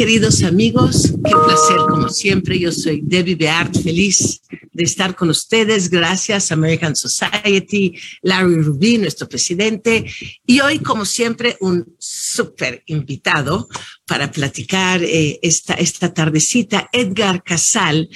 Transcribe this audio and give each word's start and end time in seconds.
queridos 0.00 0.42
amigos. 0.44 1.12
Qué 1.22 1.30
placer, 1.30 1.76
como 1.90 2.08
siempre. 2.08 2.58
Yo 2.58 2.72
soy 2.72 3.02
Debbie 3.04 3.34
Beart, 3.34 3.82
feliz 3.82 4.40
de 4.72 4.84
estar 4.84 5.14
con 5.14 5.28
ustedes. 5.28 5.90
Gracias, 5.90 6.50
American 6.50 6.96
Society, 6.96 7.92
Larry 8.22 8.62
Rubin, 8.62 9.02
nuestro 9.02 9.28
presidente. 9.28 10.10
Y 10.46 10.60
hoy, 10.60 10.78
como 10.78 11.04
siempre, 11.04 11.58
un 11.60 11.84
súper 11.98 12.82
invitado 12.86 13.68
para 14.06 14.32
platicar 14.32 15.04
eh, 15.04 15.38
esta, 15.42 15.74
esta 15.74 16.14
tardecita, 16.14 16.88
Edgar 16.92 17.44
Casal, 17.44 18.08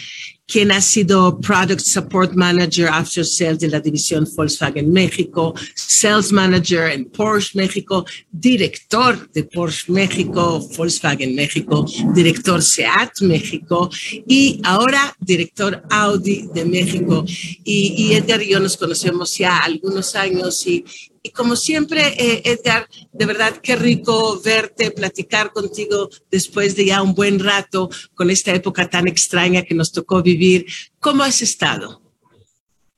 quien 0.54 0.70
ha 0.70 0.80
sido 0.80 1.40
Product 1.40 1.80
Support 1.80 2.34
Manager 2.34 2.86
After 2.86 3.24
Sales 3.24 3.58
de 3.58 3.66
la 3.66 3.80
división 3.80 4.24
Volkswagen 4.36 4.92
México, 4.92 5.52
Sales 5.74 6.30
Manager 6.30 6.92
en 6.92 7.06
Porsche 7.06 7.58
México, 7.58 8.06
director 8.30 9.28
de 9.32 9.42
Porsche 9.42 9.90
México, 9.90 10.64
Volkswagen 10.76 11.34
México, 11.34 11.84
director 12.14 12.62
SEAT 12.62 13.22
México 13.22 13.90
y 14.28 14.60
ahora 14.62 15.12
director 15.18 15.82
Audi 15.90 16.48
de 16.54 16.64
México. 16.64 17.24
Y, 17.64 17.94
y 17.98 18.14
Edgar 18.14 18.40
y 18.40 18.50
yo 18.50 18.60
nos 18.60 18.76
conocemos 18.76 19.36
ya 19.36 19.58
algunos 19.58 20.14
años 20.14 20.64
y, 20.68 20.84
y 21.26 21.30
como 21.30 21.56
siempre, 21.56 22.08
eh, 22.18 22.42
Edgar, 22.44 22.86
de 23.14 23.24
verdad 23.24 23.56
qué 23.62 23.76
rico 23.76 24.38
verte, 24.44 24.90
platicar 24.90 25.54
contigo 25.54 26.10
después 26.30 26.76
de 26.76 26.84
ya 26.84 27.00
un 27.00 27.14
buen 27.14 27.38
rato 27.38 27.88
con 28.14 28.28
esta 28.28 28.54
época 28.54 28.90
tan 28.90 29.08
extraña 29.08 29.62
que 29.62 29.74
nos 29.74 29.90
tocó 29.90 30.22
vivir. 30.22 30.66
¿Cómo 31.00 31.22
has 31.22 31.40
estado? 31.40 32.02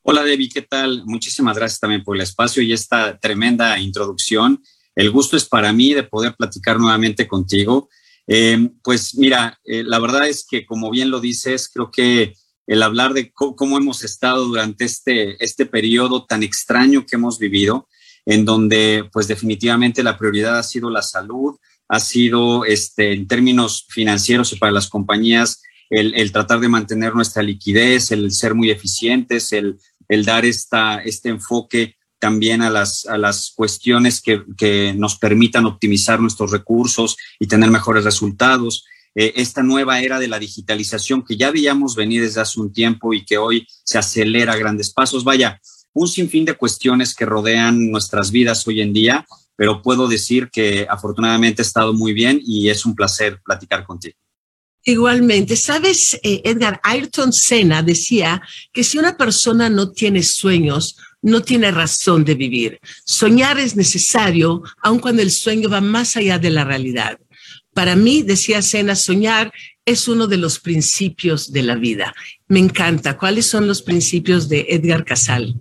Hola 0.01 0.23
Debbie, 0.23 0.49
¿qué 0.49 0.61
tal? 0.61 1.05
Muchísimas 1.05 1.55
gracias 1.55 1.79
también 1.79 2.03
por 2.03 2.17
el 2.17 2.21
espacio 2.21 2.61
y 2.61 2.73
esta 2.73 3.17
tremenda 3.17 3.79
introducción. 3.79 4.61
El 4.93 5.09
gusto 5.09 5.37
es 5.37 5.45
para 5.45 5.71
mí 5.71 5.93
de 5.93 6.03
poder 6.03 6.35
platicar 6.35 6.77
nuevamente 6.79 7.29
contigo. 7.29 7.87
Eh, 8.27 8.71
pues 8.83 9.15
mira, 9.15 9.57
eh, 9.63 9.83
la 9.85 9.99
verdad 9.99 10.27
es 10.27 10.45
que 10.45 10.65
como 10.65 10.91
bien 10.91 11.11
lo 11.11 11.21
dices, 11.21 11.69
creo 11.73 11.91
que 11.91 12.33
el 12.65 12.83
hablar 12.83 13.13
de 13.13 13.31
cómo, 13.31 13.77
hemos 13.77 14.03
estado 14.03 14.43
durante 14.43 14.83
este, 14.83 15.41
este 15.41 15.65
periodo 15.65 16.25
tan 16.25 16.43
extraño 16.43 17.05
que 17.05 17.15
hemos 17.15 17.39
vivido, 17.39 17.87
en 18.27 18.43
donde 18.43 19.09
pues 19.11 19.27
definitivamente 19.27 20.03
la 20.03 20.17
prioridad 20.17 20.59
ha 20.59 20.63
sido 20.63 20.89
la 20.89 21.01
salud, 21.01 21.55
ha 21.87 21.99
sido 22.01 22.65
este, 22.65 23.13
en 23.13 23.25
términos 23.25 23.85
financieros 23.89 24.51
y 24.51 24.57
para 24.57 24.73
las 24.73 24.89
compañías 24.89 25.61
el, 25.89 26.31
tratar 26.33 26.59
de 26.59 26.67
mantener 26.67 27.15
nuestra 27.15 27.41
liquidez, 27.41 28.11
el 28.11 28.29
ser 28.33 28.53
muy 28.53 28.69
eficientes, 28.69 29.53
el, 29.53 29.79
dar 30.25 30.43
esta, 30.43 30.97
este 30.97 31.29
enfoque 31.29 31.95
también 32.19 32.61
a 32.61 32.69
las, 32.69 33.05
a 33.05 33.17
las 33.17 33.53
cuestiones 33.55 34.21
que, 34.21 34.43
que 34.57 34.93
nos 34.93 35.17
permitan 35.17 35.65
optimizar 35.65 36.19
nuestros 36.19 36.51
recursos 36.51 37.15
y 37.39 37.47
tener 37.47 37.71
mejores 37.71 38.03
resultados. 38.03 38.83
Eh, 39.15 39.33
esta 39.37 39.63
nueva 39.63 40.01
era 40.01 40.19
de 40.19 40.27
la 40.27 40.37
digitalización 40.37 41.23
que 41.23 41.37
ya 41.37 41.49
veíamos 41.51 41.95
venir 41.95 42.23
desde 42.23 42.41
hace 42.41 42.59
un 42.59 42.73
tiempo 42.73 43.13
y 43.13 43.23
que 43.23 43.37
hoy 43.37 43.65
se 43.85 43.97
acelera 43.97 44.51
a 44.51 44.57
grandes 44.57 44.91
pasos. 44.91 45.23
Vaya, 45.23 45.61
un 45.93 46.07
sinfín 46.07 46.45
de 46.45 46.53
cuestiones 46.53 47.15
que 47.15 47.25
rodean 47.25 47.91
nuestras 47.91 48.31
vidas 48.31 48.67
hoy 48.67 48.81
en 48.81 48.93
día, 48.93 49.25
pero 49.55 49.81
puedo 49.81 50.07
decir 50.07 50.49
que 50.51 50.85
afortunadamente 50.89 51.61
he 51.61 51.65
estado 51.65 51.93
muy 51.93 52.13
bien 52.13 52.39
y 52.45 52.69
es 52.69 52.85
un 52.85 52.95
placer 52.95 53.41
platicar 53.43 53.83
contigo. 53.83 54.15
Igualmente, 54.83 55.57
sabes, 55.57 56.17
eh, 56.23 56.41
Edgar, 56.45 56.79
Ayrton 56.81 57.33
Senna 57.33 57.83
decía 57.83 58.41
que 58.71 58.85
si 58.85 58.97
una 58.97 59.17
persona 59.17 59.69
no 59.69 59.91
tiene 59.91 60.23
sueños, 60.23 60.95
no 61.21 61.41
tiene 61.41 61.71
razón 61.71 62.23
de 62.23 62.35
vivir. 62.35 62.79
Soñar 63.03 63.59
es 63.59 63.75
necesario, 63.75 64.63
aun 64.81 64.99
cuando 64.99 65.21
el 65.21 65.31
sueño 65.31 65.69
va 65.69 65.81
más 65.81 66.15
allá 66.15 66.39
de 66.39 66.51
la 66.51 66.63
realidad. 66.63 67.19
Para 67.73 67.95
mí, 67.95 68.23
decía 68.23 68.61
Sena, 68.61 68.95
soñar 68.95 69.51
es 69.85 70.07
uno 70.07 70.25
de 70.27 70.37
los 70.37 70.59
principios 70.59 71.51
de 71.51 71.63
la 71.63 71.75
vida. 71.75 72.15
Me 72.47 72.59
encanta. 72.59 73.17
¿Cuáles 73.17 73.49
son 73.49 73.67
los 73.67 73.81
principios 73.81 74.47
de 74.47 74.67
Edgar 74.69 75.03
Casal? 75.03 75.55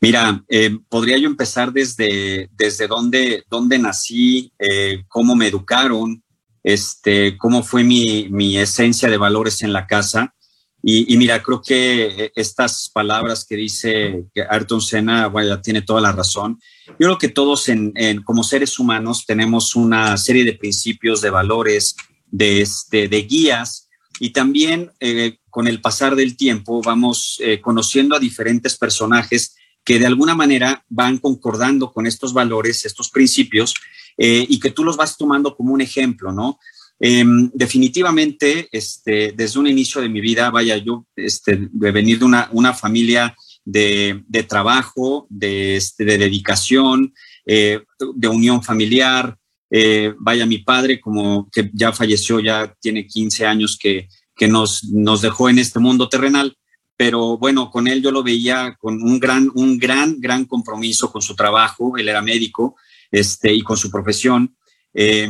Mira, 0.00 0.44
eh, 0.48 0.78
podría 0.88 1.18
yo 1.18 1.26
empezar 1.28 1.72
desde, 1.72 2.48
desde 2.52 2.86
dónde, 2.86 3.44
dónde 3.50 3.78
nací, 3.78 4.52
eh, 4.58 5.02
cómo 5.08 5.34
me 5.34 5.48
educaron, 5.48 6.22
este, 6.62 7.36
cómo 7.36 7.62
fue 7.62 7.82
mi, 7.82 8.28
mi, 8.30 8.58
esencia 8.58 9.08
de 9.08 9.16
valores 9.16 9.62
en 9.62 9.72
la 9.72 9.86
casa. 9.86 10.34
Y, 10.80 11.16
mira, 11.16 11.42
creo 11.42 11.60
que 11.60 12.30
estas 12.36 12.88
palabras 12.94 13.44
que 13.44 13.56
dice 13.56 14.26
Ayrton 14.48 14.80
Senna, 14.80 15.28
vaya, 15.28 15.60
tiene 15.60 15.82
toda 15.82 16.00
la 16.00 16.12
razón. 16.12 16.60
Yo 16.86 16.96
creo 16.98 17.18
que 17.18 17.28
todos 17.28 17.68
en, 17.68 17.92
como 18.22 18.44
seres 18.44 18.78
humanos 18.78 19.24
tenemos 19.26 19.74
una 19.74 20.16
serie 20.16 20.44
de 20.44 20.52
principios, 20.52 21.20
de 21.20 21.30
valores, 21.30 21.96
de, 22.30 22.62
este, 22.62 23.08
de 23.08 23.22
guías 23.22 23.88
y 24.20 24.30
también 24.30 24.92
eh, 25.00 25.38
con 25.58 25.66
el 25.66 25.80
pasar 25.80 26.14
del 26.14 26.36
tiempo 26.36 26.80
vamos 26.82 27.40
eh, 27.42 27.60
conociendo 27.60 28.14
a 28.14 28.20
diferentes 28.20 28.78
personajes 28.78 29.56
que 29.84 29.98
de 29.98 30.06
alguna 30.06 30.36
manera 30.36 30.84
van 30.88 31.18
concordando 31.18 31.92
con 31.92 32.06
estos 32.06 32.32
valores, 32.32 32.84
estos 32.84 33.10
principios, 33.10 33.74
eh, 34.16 34.46
y 34.48 34.60
que 34.60 34.70
tú 34.70 34.84
los 34.84 34.96
vas 34.96 35.16
tomando 35.16 35.56
como 35.56 35.74
un 35.74 35.80
ejemplo, 35.80 36.30
¿no? 36.30 36.60
Em, 37.00 37.50
definitivamente, 37.52 38.68
este, 38.70 39.32
desde 39.32 39.58
un 39.58 39.66
inicio 39.66 40.00
de 40.00 40.08
mi 40.08 40.20
vida, 40.20 40.48
vaya, 40.50 40.76
yo 40.76 41.04
este, 41.16 41.68
de 41.72 41.90
venir 41.90 42.20
de 42.20 42.26
una, 42.26 42.48
una 42.52 42.72
familia 42.72 43.34
de, 43.64 44.22
de 44.28 44.44
trabajo, 44.44 45.26
de, 45.28 45.74
este, 45.74 46.04
de 46.04 46.18
dedicación, 46.18 47.12
eh, 47.44 47.80
de 48.14 48.28
unión 48.28 48.62
familiar. 48.62 49.36
Eh, 49.72 50.14
vaya, 50.20 50.46
mi 50.46 50.58
padre, 50.58 51.00
como 51.00 51.50
que 51.50 51.68
ya 51.74 51.92
falleció, 51.92 52.38
ya 52.38 52.72
tiene 52.80 53.08
15 53.08 53.44
años 53.44 53.76
que, 53.76 54.06
que 54.38 54.48
nos, 54.48 54.84
nos 54.84 55.20
dejó 55.20 55.50
en 55.50 55.58
este 55.58 55.80
mundo 55.80 56.08
terrenal, 56.08 56.56
pero 56.96 57.36
bueno, 57.36 57.70
con 57.70 57.86
él 57.86 58.02
yo 58.02 58.10
lo 58.10 58.22
veía 58.22 58.76
con 58.80 59.02
un 59.02 59.20
gran, 59.20 59.50
un 59.54 59.78
gran, 59.78 60.20
gran 60.20 60.46
compromiso 60.46 61.12
con 61.12 61.20
su 61.20 61.34
trabajo, 61.34 61.96
él 61.98 62.08
era 62.08 62.22
médico, 62.22 62.76
este, 63.10 63.52
y 63.52 63.62
con 63.62 63.76
su 63.76 63.90
profesión. 63.90 64.56
Eh, 64.94 65.28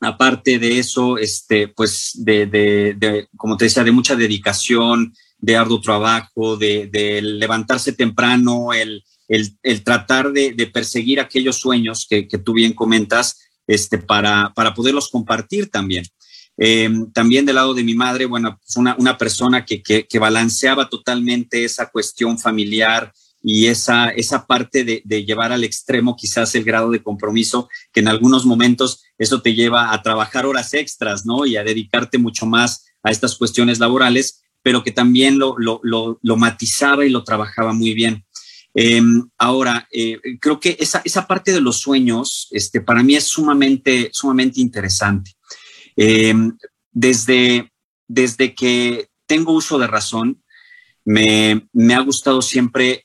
aparte 0.00 0.58
de 0.58 0.78
eso, 0.78 1.18
este, 1.18 1.68
pues 1.68 2.12
de, 2.16 3.28
como 3.36 3.56
te 3.56 3.66
decía, 3.66 3.84
de 3.84 3.92
mucha 3.92 4.16
dedicación, 4.16 5.12
de 5.38 5.56
arduo 5.56 5.80
trabajo, 5.80 6.56
de, 6.56 7.20
levantarse 7.22 7.92
temprano, 7.92 8.72
el, 8.72 9.04
tratar 9.84 10.32
de, 10.32 10.70
perseguir 10.72 11.20
aquellos 11.20 11.56
sueños 11.56 12.06
que, 12.08 12.26
tú 12.44 12.52
bien 12.52 12.72
comentas, 12.72 13.48
este, 13.66 13.98
para, 13.98 14.52
para 14.54 14.74
poderlos 14.74 15.08
compartir 15.08 15.70
también. 15.70 16.04
Em, 16.56 17.10
también 17.12 17.46
del 17.46 17.56
lado 17.56 17.74
de 17.74 17.84
mi 17.84 17.94
madre, 17.94 18.26
bueno, 18.26 18.58
pues 18.58 18.76
una, 18.76 18.94
una 18.98 19.16
persona 19.16 19.64
que, 19.64 19.82
que, 19.82 20.18
balanceaba 20.18 20.88
totalmente 20.88 21.64
esa 21.64 21.90
cuestión 21.90 22.38
familiar, 22.38 23.12
y 23.42 23.68
esa, 23.68 24.10
esa 24.10 24.46
parte 24.46 24.84
de, 24.84 25.02
de, 25.04 25.24
llevar 25.24 25.50
al 25.52 25.64
extremo 25.64 26.14
quizás 26.14 26.54
el 26.54 26.64
grado 26.64 26.90
de 26.90 27.02
compromiso, 27.02 27.70
que 27.92 28.00
en 28.00 28.08
algunos 28.08 28.44
momentos 28.44 29.02
eso 29.18 29.40
te 29.40 29.54
lleva 29.54 29.94
a 29.94 30.02
trabajar 30.02 30.44
horas 30.44 30.74
extras, 30.74 31.24
¿no? 31.24 31.46
Y 31.46 31.56
a 31.56 31.64
dedicarte 31.64 32.18
mucho 32.18 32.44
más 32.44 32.84
a 33.02 33.10
estas 33.10 33.36
cuestiones 33.36 33.78
laborales, 33.78 34.42
pero 34.62 34.84
que 34.84 34.92
también 34.92 35.38
lo, 35.38 35.56
lo, 35.58 35.80
lo, 35.82 36.36
matizaba 36.36 37.06
y 37.06 37.10
lo 37.10 37.24
trabajaba 37.24 37.72
muy 37.72 37.94
bien. 37.94 38.24
Em, 38.74 39.28
ahora, 39.38 39.88
eh, 39.90 40.18
creo 40.40 40.60
que 40.60 40.76
esa, 40.78 41.02
esa 41.04 41.26
parte 41.26 41.52
de 41.52 41.60
los 41.60 41.80
sueños, 41.80 42.46
este, 42.50 42.80
para 42.80 43.02
mí 43.02 43.16
es 43.16 43.24
sumamente, 43.24 44.10
sumamente 44.12 44.60
interesante. 44.60 45.32
Em, 46.02 46.56
desde, 46.90 47.70
desde 48.08 48.54
que 48.54 49.10
tengo 49.26 49.52
uso 49.52 49.78
de 49.78 49.86
razón, 49.86 50.42
me, 51.04 51.68
me 51.74 51.94
ha 51.94 52.00
gustado 52.00 52.40
siempre 52.40 53.04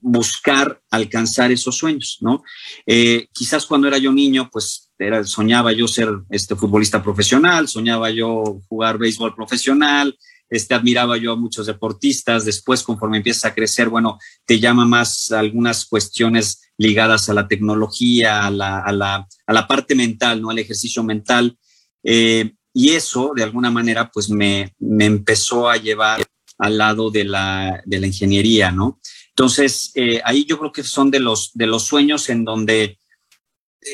buscar 0.00 0.80
alcanzar 0.90 1.52
esos 1.52 1.76
sueños, 1.76 2.16
¿no? 2.22 2.42
Eh, 2.86 3.28
quizás 3.30 3.66
cuando 3.66 3.88
era 3.88 3.98
yo 3.98 4.10
niño, 4.10 4.48
pues 4.50 4.90
era, 4.98 5.22
soñaba 5.24 5.72
yo 5.72 5.86
ser 5.86 6.08
este 6.30 6.56
futbolista 6.56 7.02
profesional, 7.02 7.68
soñaba 7.68 8.08
yo 8.08 8.58
jugar 8.70 8.96
béisbol 8.96 9.34
profesional, 9.34 10.18
este, 10.48 10.72
admiraba 10.72 11.18
yo 11.18 11.32
a 11.32 11.36
muchos 11.36 11.66
deportistas. 11.66 12.46
Después, 12.46 12.82
conforme 12.82 13.18
empiezas 13.18 13.44
a 13.44 13.54
crecer, 13.54 13.90
bueno, 13.90 14.18
te 14.46 14.58
llama 14.58 14.86
más 14.86 15.30
algunas 15.30 15.84
cuestiones 15.84 16.72
ligadas 16.78 17.28
a 17.28 17.34
la 17.34 17.48
tecnología, 17.48 18.46
a 18.46 18.50
la, 18.50 18.78
a 18.78 18.92
la, 18.92 19.28
a 19.46 19.52
la 19.52 19.66
parte 19.68 19.94
mental, 19.94 20.40
¿no? 20.40 20.48
Al 20.48 20.58
ejercicio 20.58 21.02
mental. 21.02 21.58
Eh, 22.04 22.52
y 22.72 22.90
eso, 22.90 23.32
de 23.34 23.42
alguna 23.42 23.70
manera, 23.70 24.10
pues 24.10 24.28
me, 24.28 24.74
me 24.78 25.06
empezó 25.06 25.68
a 25.68 25.76
llevar 25.76 26.22
al 26.58 26.78
lado 26.78 27.10
de 27.10 27.24
la, 27.24 27.82
de 27.84 28.00
la 28.00 28.06
ingeniería, 28.06 28.70
¿no? 28.70 29.00
Entonces, 29.30 29.90
eh, 29.94 30.20
ahí 30.24 30.44
yo 30.44 30.58
creo 30.58 30.70
que 30.70 30.84
son 30.84 31.10
de 31.10 31.20
los, 31.20 31.52
de 31.54 31.66
los 31.66 31.84
sueños 31.84 32.28
en 32.28 32.44
donde 32.44 32.98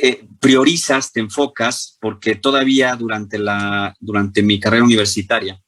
eh, 0.03 0.25
priorizas, 0.41 1.13
te 1.13 1.21
enfocas, 1.21 1.97
porque 2.01 2.35
todavía 2.35 2.97
durante, 2.97 3.39
la, 3.39 3.95
durante 4.01 4.43
mi 4.43 4.59
carrera 4.61 4.85
universitaria 4.85 5.61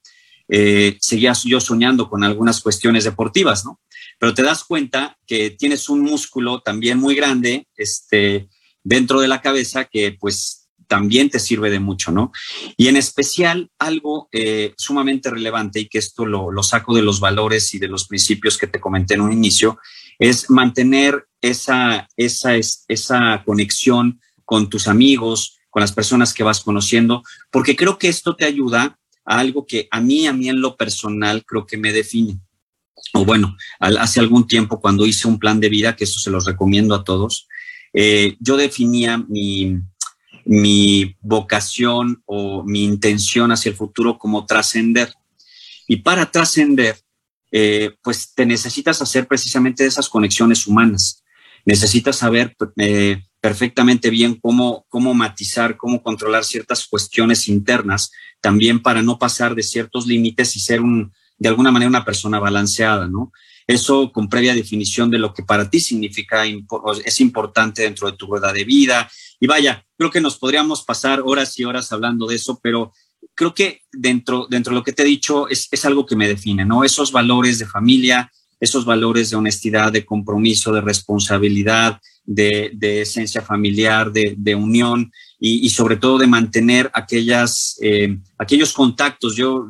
seguía 1.00 1.32
yo 1.44 1.61
soñando 1.61 2.11
con 2.11 2.22
algunas 2.22 2.61
cuestiones 2.61 3.04
deportivas, 3.04 3.64
¿no? 3.64 3.80
Pero 4.18 4.34
te 4.34 4.42
das 4.42 4.64
cuenta 4.64 5.16
que 5.26 5.50
tienes 5.50 5.88
un 5.88 6.02
músculo 6.02 6.61
también 6.61 6.99
muy 6.99 7.14
grande 7.14 7.66
este, 7.75 8.50
dentro 8.84 9.20
de 9.20 9.28
la 9.28 9.40
cabeza 9.40 9.87
que 9.87 10.12
pues 10.12 10.62
también 10.92 11.30
te 11.30 11.38
sirve 11.38 11.70
de 11.70 11.80
mucho, 11.80 12.12
¿no? 12.12 12.32
Y 12.76 12.88
en 12.88 12.99
especial 12.99 13.70
algo 13.78 14.28
eh, 14.30 14.75
sumamente 14.76 15.30
relevante 15.30 15.80
y 15.80 15.88
que 15.88 15.96
esto 15.96 16.26
lo, 16.26 16.62
saco 16.62 16.94
de 16.94 17.00
los 17.00 17.18
valores 17.18 17.72
y 17.72 17.78
de 17.78 17.88
los 17.88 18.06
principios 18.06 18.58
que 18.58 18.66
te 18.66 18.78
comenté 18.78 19.14
en 19.14 19.22
un 19.22 19.32
inicio, 19.32 19.78
es 20.18 20.50
mantener 20.50 21.25
esa, 21.40 22.08
esa, 22.18 22.56
esa 22.88 23.42
conexión 23.46 24.20
con 24.44 24.68
tus 24.68 24.87
amigos, 24.87 25.61
con 25.70 25.80
las 25.80 25.92
personas 25.92 26.34
que 26.34 26.44
vas 26.44 26.61
conociendo, 26.61 27.22
porque 27.50 27.75
creo 27.75 27.96
que 27.96 28.08
esto 28.08 28.37
te 28.37 28.44
ayuda 28.44 28.99
a 29.25 29.38
algo 29.38 29.64
que 29.66 29.88
a 29.90 30.02
mí, 30.02 30.26
a 30.26 30.34
mí 30.34 30.50
en 30.50 30.61
lo 30.61 30.76
personal, 30.76 31.42
creo 31.46 31.64
que 31.64 31.78
me 31.78 31.94
define. 31.94 32.38
O 33.14 33.25
bueno, 33.25 33.56
hace 33.80 34.20
algún 34.20 34.46
tiempo 34.46 34.78
cuando 34.78 35.06
hice 35.06 35.26
un 35.26 35.38
plan 35.38 35.58
de 35.58 35.70
vida, 35.70 35.96
que 35.96 36.04
eso 36.04 36.20
se 36.20 36.30
los 36.30 36.44
recomiendo 36.44 36.94
a 36.94 37.02
todos, 37.02 37.49
eh, 37.94 38.37
yo 38.40 38.58
definía 38.58 39.16
mi, 39.16 39.78
mi 40.44 41.16
vocación 41.20 42.22
o 42.26 42.64
mi 42.64 42.84
intención 42.84 43.52
hacia 43.52 43.70
el 43.70 43.76
futuro 43.76 44.18
como 44.18 44.46
trascender. 44.46 45.12
Y 45.87 45.96
para 45.96 46.30
trascender, 46.30 46.96
eh, 47.50 47.94
pues 48.02 48.34
te 48.34 48.46
necesitas 48.46 49.02
hacer 49.02 49.26
precisamente 49.26 49.84
esas 49.84 50.08
conexiones 50.08 50.66
humanas. 50.66 51.22
Necesitas 51.64 52.16
saber 52.16 52.56
eh, 52.76 53.22
perfectamente 53.40 54.08
bien 54.11 54.37
cómo, 54.40 54.87
cómo 54.88 55.14
matizar, 55.14 55.76
cómo 55.76 56.02
controlar 56.02 56.44
ciertas 56.44 56.87
cuestiones 56.87 57.49
internas, 57.49 58.11
también 58.40 58.80
para 58.80 59.02
no 59.02 59.18
pasar 59.18 59.54
de 59.54 59.62
ciertos 59.62 60.06
límites 60.06 60.56
y 60.56 60.61
ser 60.61 60.80
un, 60.80 61.12
de 61.38 61.49
alguna 61.49 61.70
manera 61.70 61.88
una 61.88 62.04
persona 62.04 62.38
balanceada, 62.38 63.08
¿no? 63.08 63.32
Eso 63.66 64.11
con 64.12 64.28
previa 64.28 64.54
definición 64.54 65.11
de 65.11 65.19
lo 65.19 65.33
que 65.33 65.42
para 65.42 65.69
ti 65.71 65.81
significa, 65.81 66.45
es 67.04 67.21
importante 67.21 67.83
dentro 67.83 68.11
de 68.11 68.16
tu 68.16 68.26
rueda 68.26 68.52
de 68.52 68.64
vida. 68.64 69.11
Y 69.40 69.47
vaya, 69.47 69.85
creo 69.97 70.11
que 70.11 70.21
nos 70.21 70.38
podríamos 70.38 70.85
pasar 70.85 71.23
horas 71.25 71.59
y 71.59 71.64
horas 71.64 71.92
hablando 71.92 72.26
de 72.26 72.37
eso, 72.37 72.59
pero 72.62 72.92
creo 73.35 73.54
que 73.54 73.83
dentro, 73.92 74.47
dentro 74.49 74.73
de 74.73 74.78
lo 74.78 74.85
que 74.85 74.92
te 74.92 75.02
he 75.02 75.07
dicho 75.07 75.49
es, 75.49 75.69
es 75.71 75.85
algo 75.85 76.07
que 76.07 76.16
me 76.16 76.28
define, 76.28 76.64
¿no? 76.64 76.85
Esos 76.85 77.12
valores 77.12 77.59
de 77.59 77.66
familia, 77.66 78.31
esos 78.61 78.85
valores 78.85 79.31
de 79.31 79.37
honestidad, 79.37 79.92
de 79.92 80.04
compromiso, 80.04 80.73
de 80.73 80.81
responsabilidad, 80.81 82.00
de, 82.25 82.71
esencia 83.00 83.42
familiar, 83.42 84.12
de 84.12 84.54
unión 84.54 85.11
y, 85.44 85.66
y, 85.66 85.70
sobre 85.70 85.96
todo 85.96 86.18
de 86.18 86.28
mantener 86.28 86.88
aquellas, 86.94 87.76
eh, 87.82 88.16
aquellos 88.38 88.72
contactos. 88.72 89.34
Yo 89.34 89.68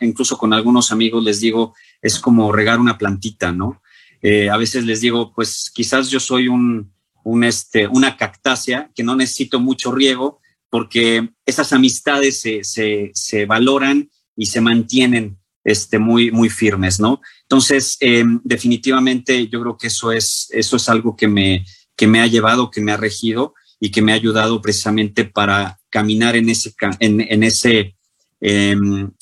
incluso 0.00 0.38
con 0.38 0.52
algunos 0.52 0.92
amigos 0.92 1.24
les 1.24 1.40
digo, 1.40 1.74
es 2.00 2.20
como 2.20 2.52
regar 2.52 2.78
una 2.78 2.96
plantita, 2.96 3.50
¿no? 3.50 3.82
Eh, 4.22 4.48
a 4.48 4.56
veces 4.56 4.84
les 4.84 5.00
digo, 5.00 5.32
pues 5.34 5.72
quizás 5.74 6.10
yo 6.10 6.20
soy 6.20 6.46
un, 6.46 6.92
un 7.24 7.42
este, 7.42 7.88
una 7.88 8.16
cactácea 8.16 8.88
que 8.94 9.02
no 9.02 9.16
necesito 9.16 9.58
mucho 9.58 9.90
riego 9.90 10.38
porque 10.68 11.28
esas 11.44 11.72
amistades 11.72 12.40
se, 12.40 12.62
se, 12.62 13.10
se 13.12 13.46
valoran 13.46 14.08
y 14.36 14.46
se 14.46 14.60
mantienen 14.60 15.38
este, 15.64 15.98
muy, 15.98 16.30
muy 16.30 16.50
firmes, 16.50 17.00
¿no? 17.00 17.20
Entonces, 17.42 17.96
eh, 17.98 18.22
definitivamente 18.44 19.48
yo 19.48 19.60
creo 19.60 19.76
que 19.76 19.88
eso 19.88 20.12
es, 20.12 20.46
eso 20.52 20.76
es 20.76 20.88
algo 20.88 21.16
que 21.16 21.26
me, 21.26 21.66
que 21.96 22.06
me 22.06 22.20
ha 22.20 22.28
llevado, 22.28 22.70
que 22.70 22.80
me 22.80 22.92
ha 22.92 22.96
regido 22.96 23.54
y 23.80 23.90
que 23.90 24.02
me 24.02 24.12
ha 24.12 24.16
ayudado 24.16 24.60
precisamente 24.60 25.24
para 25.24 25.80
caminar 25.88 26.36
en, 26.36 26.50
ese, 26.50 26.74
en, 27.00 27.42
ese, 27.42 27.96
eh, 28.40 28.76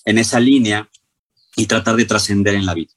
en 0.04 0.18
esa 0.18 0.40
línea 0.40 0.88
y 1.56 1.66
tratar 1.66 1.96
de 1.96 2.04
trascender 2.04 2.54
en 2.54 2.66
la 2.66 2.74
vida. 2.74 2.92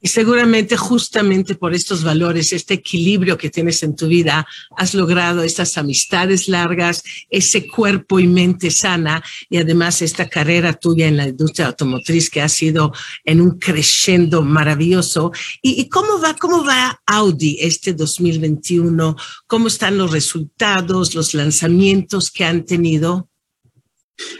Y 0.00 0.08
seguramente 0.08 0.76
justamente 0.76 1.54
por 1.54 1.74
estos 1.74 2.04
valores, 2.04 2.52
este 2.52 2.74
equilibrio 2.74 3.38
que 3.38 3.50
tienes 3.50 3.82
en 3.82 3.96
tu 3.96 4.06
vida, 4.06 4.46
has 4.76 4.94
logrado 4.94 5.42
estas 5.42 5.78
amistades 5.78 6.48
largas, 6.48 7.02
ese 7.30 7.66
cuerpo 7.66 8.20
y 8.20 8.26
mente 8.26 8.70
sana 8.70 9.22
y 9.48 9.56
además 9.56 10.02
esta 10.02 10.28
carrera 10.28 10.74
tuya 10.74 11.06
en 11.06 11.16
la 11.16 11.28
industria 11.28 11.68
automotriz 11.68 12.30
que 12.30 12.42
ha 12.42 12.48
sido 12.48 12.92
en 13.24 13.40
un 13.40 13.58
crescendo 13.58 14.42
maravilloso. 14.42 15.32
¿Y, 15.62 15.80
y 15.80 15.88
cómo 15.88 16.20
va, 16.20 16.34
cómo 16.34 16.64
va 16.64 17.00
Audi 17.06 17.58
este 17.60 17.94
2021? 17.94 19.16
¿Cómo 19.46 19.68
están 19.68 19.98
los 19.98 20.12
resultados, 20.12 21.14
los 21.14 21.34
lanzamientos 21.34 22.30
que 22.30 22.44
han 22.44 22.64
tenido? 22.64 23.28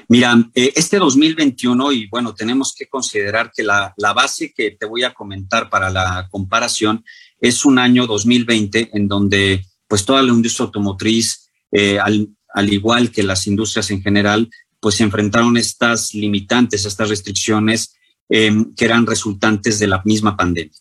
Mira, 0.09 0.37
eh, 0.54 0.73
este 0.75 0.99
2021, 0.99 1.92
y 1.92 2.06
bueno, 2.09 2.35
tenemos 2.35 2.75
que 2.76 2.87
considerar 2.87 3.50
que 3.54 3.62
la, 3.62 3.92
la, 3.97 4.12
base 4.12 4.52
que 4.54 4.71
te 4.73 4.87
voy 4.87 5.04
a 5.04 5.12
comentar 5.12 5.68
para 5.68 5.90
la 5.90 6.28
comparación 6.30 7.04
es 7.40 7.64
un 7.64 7.78
año 7.78 8.06
2020 8.06 8.90
en 8.92 9.09
donde 9.09 9.64
pues 9.87 10.04
toda 10.04 10.23
la 10.23 10.33
industria 10.33 10.66
automotriz, 10.66 11.50
eh, 11.71 11.99
al, 11.99 12.28
al, 12.54 12.73
igual 12.73 13.11
que 13.11 13.23
las 13.23 13.47
industrias 13.47 13.90
en 13.90 14.02
general, 14.02 14.49
pues 14.80 14.97
se 14.97 15.04
enfrentaron 15.04 15.56
estas 15.56 16.14
limitantes, 16.14 16.85
estas 16.85 17.09
restricciones 17.09 17.95
eh, 18.28 18.52
que 18.76 18.85
eran 18.85 19.06
resultantes 19.06 19.78
de 19.78 19.87
la 19.87 20.02
misma 20.04 20.37
pandemia. 20.37 20.73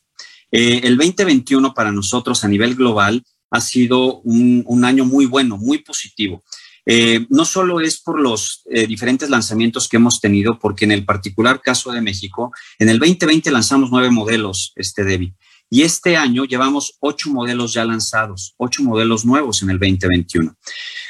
El 0.51 0.95
2021 0.95 1.73
para 1.73 1.91
nosotros 1.91 2.45
a 2.45 2.47
nivel 2.47 2.75
global 2.75 3.25
ha 3.51 3.59
sido 3.59 4.21
un, 4.21 4.63
un 4.65 4.85
año 4.85 5.03
muy 5.03 5.25
bueno, 5.25 5.57
muy 5.57 5.79
positivo. 5.79 6.43
Eh, 6.85 7.25
no 7.29 7.45
solo 7.45 7.79
es 7.81 7.99
por 8.01 8.19
los 8.19 8.63
eh, 8.69 8.85
diferentes 8.87 9.29
lanzamientos 9.29 9.87
que 9.87 9.97
hemos 9.97 10.21
tenido, 10.21 10.59
porque 10.59 10.85
en 10.85 10.91
el 10.91 11.05
particular 11.05 11.61
caso 11.61 11.91
de 11.91 12.01
México, 12.01 12.53
en 12.79 12.89
el 12.89 12.99
2020 12.99 13.51
lanzamos 13.51 13.89
nueve 13.91 14.11
modelos, 14.11 14.71
este 14.75 15.03
Debbie, 15.03 15.33
y 15.69 15.81
este 15.81 16.15
año 16.15 16.45
llevamos 16.45 16.97
ocho 16.99 17.31
modelos 17.31 17.73
ya 17.73 17.85
lanzados, 17.85 18.53
ocho 18.57 18.83
modelos 18.83 19.25
nuevos 19.25 19.63
en 19.63 19.71
el 19.71 19.79
2021. 19.79 20.55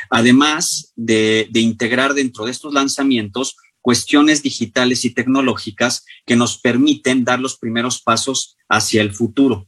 Además 0.10 0.94
de, 0.96 1.48
de 1.52 1.60
integrar 1.60 2.14
dentro 2.14 2.46
de 2.46 2.52
estos 2.52 2.74
lanzamientos 2.74 3.58
cuestiones 3.82 4.42
digitales 4.42 5.06
y 5.06 5.12
tecnológicas 5.14 6.06
que 6.26 6.36
nos 6.36 6.58
permiten 6.58 7.24
dar 7.24 7.40
los 7.40 7.58
primeros 7.58 8.02
pasos 8.02 8.58
hacia 8.68 9.04
el 9.04 9.14
futuro. 9.14 9.68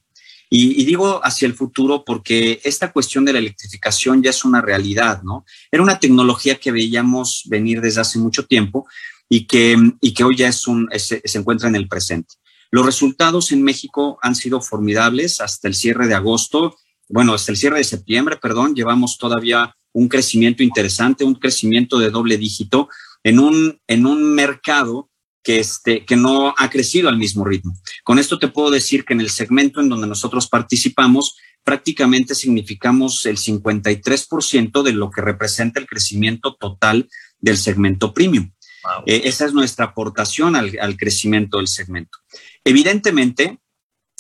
Y, 0.50 0.86
digo 0.86 1.20
hacia 1.26 1.46
el 1.46 1.54
futuro 1.54 2.04
porque 2.06 2.62
esta 2.64 2.94
cuestión 2.94 3.26
de 3.26 3.34
la 3.34 3.40
electrificación 3.40 4.24
ya 4.24 4.30
es 4.30 4.46
una 4.46 4.62
realidad, 4.62 5.22
¿no? 5.24 5.46
Era 5.72 5.84
una 5.84 6.00
tecnología 6.00 6.56
que 6.56 6.72
veíamos 6.72 7.44
venir 7.48 7.82
desde 7.82 8.02
hace 8.02 8.18
mucho 8.18 8.46
tiempo 8.46 8.88
y 9.28 9.46
que, 9.46 9.78
y 10.00 10.14
que 10.14 10.24
hoy 10.24 10.38
ya 10.38 10.48
es 10.48 10.66
un, 10.68 10.88
se 10.94 11.22
encuentra 11.38 11.68
en 11.68 11.76
el 11.76 11.90
presente. 11.90 12.36
Los 12.72 12.86
resultados 12.86 13.52
en 13.52 13.64
México 13.64 14.20
han 14.22 14.36
sido 14.36 14.62
formidables 14.62 15.42
hasta 15.42 15.68
el 15.68 15.76
cierre 15.76 16.08
de 16.08 16.16
agosto, 16.16 16.78
bueno, 17.10 17.34
hasta 17.34 17.52
el 17.52 17.58
cierre 17.58 17.78
de 17.78 17.84
septiembre, 17.84 18.38
perdón, 18.38 18.76
llevamos 18.76 19.18
todavía 19.18 19.76
un 19.94 20.08
crecimiento 20.10 20.64
interesante, 20.64 21.24
un 21.24 21.36
crecimiento 21.36 21.98
de 21.98 22.10
doble 22.10 22.38
dígito 22.38 22.90
en 23.24 23.40
un, 23.40 23.80
en 23.88 24.06
un 24.06 24.36
mercado 24.36 25.10
que, 25.44 25.60
este, 25.60 26.06
que 26.06 26.16
no 26.16 26.54
ha 26.58 26.70
crecido 26.70 27.10
al 27.10 27.18
mismo 27.18 27.46
ritmo. 27.46 27.74
Con 28.04 28.20
esto 28.20 28.40
te 28.40 28.48
puedo 28.48 28.70
decir 28.70 29.06
que 29.06 29.14
en 29.14 29.22
el 29.22 29.30
segmento 29.30 29.80
en 29.80 29.90
donde 29.90 30.08
nosotros 30.08 30.48
participamos, 30.48 31.38
prácticamente 31.64 32.36
significamos 32.36 33.26
el 33.26 33.38
53% 33.38 34.84
de 34.84 34.94
lo 34.94 35.10
que 35.10 35.22
representa 35.22 35.80
el 35.80 35.88
crecimiento 35.88 36.56
total 36.56 37.10
del 37.40 37.58
segmento 37.58 38.14
premium. 38.14 38.52
Wow. 38.84 39.04
Eh, 39.06 39.22
esa 39.26 39.46
es 39.46 39.54
nuestra 39.54 39.86
aportación 39.86 40.56
al, 40.56 40.78
al, 40.80 40.98
crecimiento 40.98 41.58
del 41.58 41.68
segmento. 41.68 42.18
Evidentemente, 42.64 43.60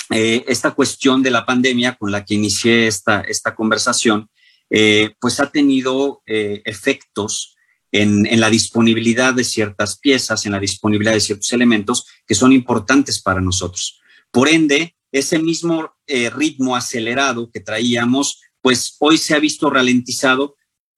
eh, 0.10 0.44
esta 0.48 0.72
cuestión 0.72 1.24
de 1.24 1.32
la 1.32 1.46
pandemia 1.46 1.96
con 1.96 2.12
la 2.12 2.26
que 2.26 2.36
inicié 2.36 2.88
esta, 2.88 3.22
esta 3.22 3.56
conversación, 3.56 4.30
eh, 4.70 5.12
pues 5.20 5.40
ha 5.40 5.50
tenido 5.50 6.22
efectos 6.26 7.57
en, 7.91 8.39
la 8.39 8.50
disponibilidad 8.50 9.34
de 9.34 9.44
ciertas 9.44 9.98
piezas, 9.98 10.46
en 10.46 10.51
la 10.51 10.60
disponibilidad 10.60 11.13
de 11.13 11.22
ciertos 11.22 11.51
elementos 11.53 12.06
que 12.25 12.36
son 12.36 12.51
importantes 12.51 13.22
para 13.22 13.41
nosotros. 13.41 14.00
Por 14.32 14.50
ende, 14.50 14.96
ese 15.12 15.39
mismo 15.39 15.91
eh, 16.06 16.29
ritmo 16.29 16.75
acelerado 16.75 17.50
que 17.51 17.60
traíamos, 17.60 18.41
pues 18.62 18.96
hoy 19.00 19.17
se 19.17 19.34
ha 19.36 19.39
visto 19.39 19.70
ralentizado, 19.70 20.56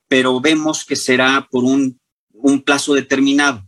pero 0.08 0.42
vemos 0.42 0.86
que 0.86 0.96
será 0.96 1.48
por 1.52 1.64
un, 1.64 2.00
un 2.34 2.62
plazo 2.62 2.96
determinado. 2.96 3.66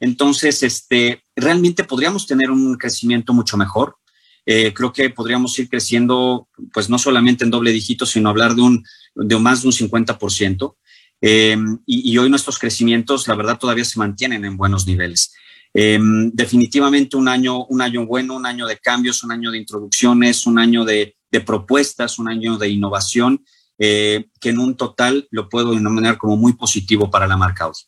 Entonces, 0.00 0.62
este, 0.62 1.22
realmente 1.34 1.84
podríamos 1.84 2.26
tener 2.26 2.50
un 2.50 2.76
crecimiento 2.76 3.32
mucho 3.32 3.56
mejor. 3.56 3.96
Eh, 4.46 4.72
creo 4.72 4.92
que 4.92 5.10
podríamos 5.10 5.58
ir 5.58 5.68
creciendo, 5.68 6.48
pues 6.72 6.88
no 6.88 6.98
solamente 6.98 7.44
en 7.44 7.50
doble 7.50 7.72
dígito, 7.72 8.06
sino 8.06 8.28
hablar 8.28 8.54
de 8.54 8.62
un, 8.62 8.84
de 9.14 9.38
más 9.38 9.62
de 9.62 9.68
un 9.68 9.74
50%. 9.74 10.76
Eh, 11.20 11.56
y, 11.86 12.12
y, 12.12 12.18
hoy 12.18 12.30
nuestros 12.30 12.58
crecimientos, 12.58 13.26
la 13.26 13.34
verdad, 13.34 13.58
todavía 13.58 13.84
se 13.84 13.98
mantienen 13.98 14.44
en 14.44 14.56
buenos 14.56 14.86
niveles. 14.86 15.32
Eh, 15.74 15.98
definitivamente 16.32 17.16
un 17.16 17.28
año, 17.28 17.64
un 17.66 17.82
año 17.82 18.06
bueno, 18.06 18.36
un 18.36 18.46
año 18.46 18.66
de 18.66 18.78
cambios, 18.78 19.22
un 19.22 19.32
año 19.32 19.50
de 19.50 19.58
introducciones, 19.58 20.46
un 20.46 20.58
año 20.58 20.84
de, 20.84 21.16
de 21.30 21.40
propuestas, 21.40 22.18
un 22.18 22.28
año 22.28 22.56
de 22.56 22.68
innovación, 22.68 23.44
eh, 23.78 24.26
que 24.40 24.50
en 24.50 24.58
un 24.58 24.76
total 24.76 25.28
lo 25.30 25.48
puedo 25.48 25.72
denominar 25.72 26.18
como 26.18 26.36
muy 26.36 26.54
positivo 26.54 27.10
para 27.10 27.26
la 27.26 27.36
marca 27.36 27.64
Audi. 27.64 27.82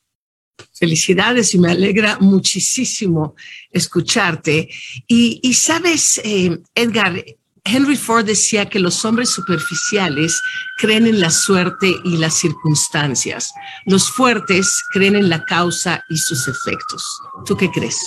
Felicidades 0.74 1.54
y 1.54 1.58
me 1.58 1.70
alegra 1.70 2.18
muchísimo 2.20 3.34
escucharte. 3.70 4.68
Y, 5.08 5.40
y 5.42 5.54
sabes, 5.54 6.20
eh, 6.22 6.58
Edgar, 6.74 7.24
Henry 7.64 7.96
Ford 7.96 8.24
decía 8.24 8.68
que 8.68 8.78
los 8.78 9.04
hombres 9.04 9.30
superficiales 9.30 10.40
creen 10.78 11.06
en 11.06 11.20
la 11.20 11.30
suerte 11.30 11.94
y 12.04 12.16
las 12.16 12.34
circunstancias. 12.34 13.52
Los 13.86 14.10
fuertes 14.10 14.82
creen 14.92 15.16
en 15.16 15.28
la 15.28 15.44
causa 15.44 16.04
y 16.08 16.16
sus 16.16 16.48
efectos. 16.48 17.04
¿Tú 17.44 17.56
qué 17.56 17.70
crees? 17.70 17.98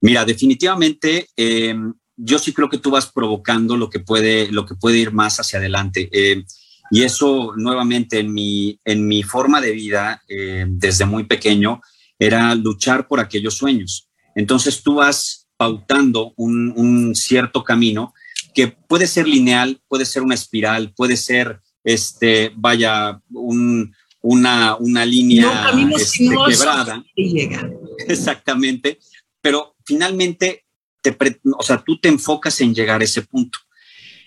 Mira, 0.00 0.24
definitivamente 0.24 1.28
eh, 1.36 1.74
yo 2.16 2.38
sí 2.38 2.52
creo 2.52 2.68
que 2.68 2.78
tú 2.78 2.90
vas 2.90 3.06
provocando 3.06 3.76
lo 3.76 3.88
que 3.88 4.00
puede, 4.00 4.50
lo 4.50 4.66
que 4.66 4.74
puede 4.74 4.98
ir 4.98 5.12
más 5.12 5.38
hacia 5.40 5.58
adelante. 5.58 6.08
Eh, 6.12 6.44
y 6.90 7.02
eso 7.02 7.52
nuevamente 7.56 8.18
en 8.18 8.32
mi, 8.32 8.78
en 8.84 9.06
mi 9.06 9.22
forma 9.22 9.60
de 9.60 9.72
vida 9.72 10.22
eh, 10.28 10.66
desde 10.68 11.06
muy 11.06 11.24
pequeño 11.24 11.80
era 12.18 12.54
luchar 12.54 13.08
por 13.08 13.20
aquellos 13.20 13.56
sueños. 13.56 14.08
Entonces 14.34 14.82
tú 14.82 14.96
vas 14.96 15.39
pautando 15.60 16.32
un, 16.36 16.72
un, 16.74 17.14
cierto 17.14 17.62
camino 17.62 18.14
que 18.54 18.68
puede 18.68 19.06
ser 19.06 19.28
lineal, 19.28 19.78
puede 19.88 20.06
ser 20.06 20.22
una 20.22 20.34
espiral, 20.34 20.94
puede 20.94 21.18
ser, 21.18 21.60
este, 21.84 22.50
vaya, 22.56 23.20
un, 23.28 23.94
una, 24.22 24.76
una 24.76 25.04
línea 25.04 25.70
no, 25.74 25.98
este, 25.98 26.30
quebrada. 26.30 27.04
Llega. 27.14 27.70
Exactamente. 28.08 29.00
Pero 29.42 29.76
finalmente, 29.84 30.64
te, 31.02 31.14
o 31.58 31.62
sea, 31.62 31.84
tú 31.84 32.00
te 32.00 32.08
enfocas 32.08 32.58
en 32.62 32.74
llegar 32.74 33.02
a 33.02 33.04
ese 33.04 33.20
punto. 33.20 33.58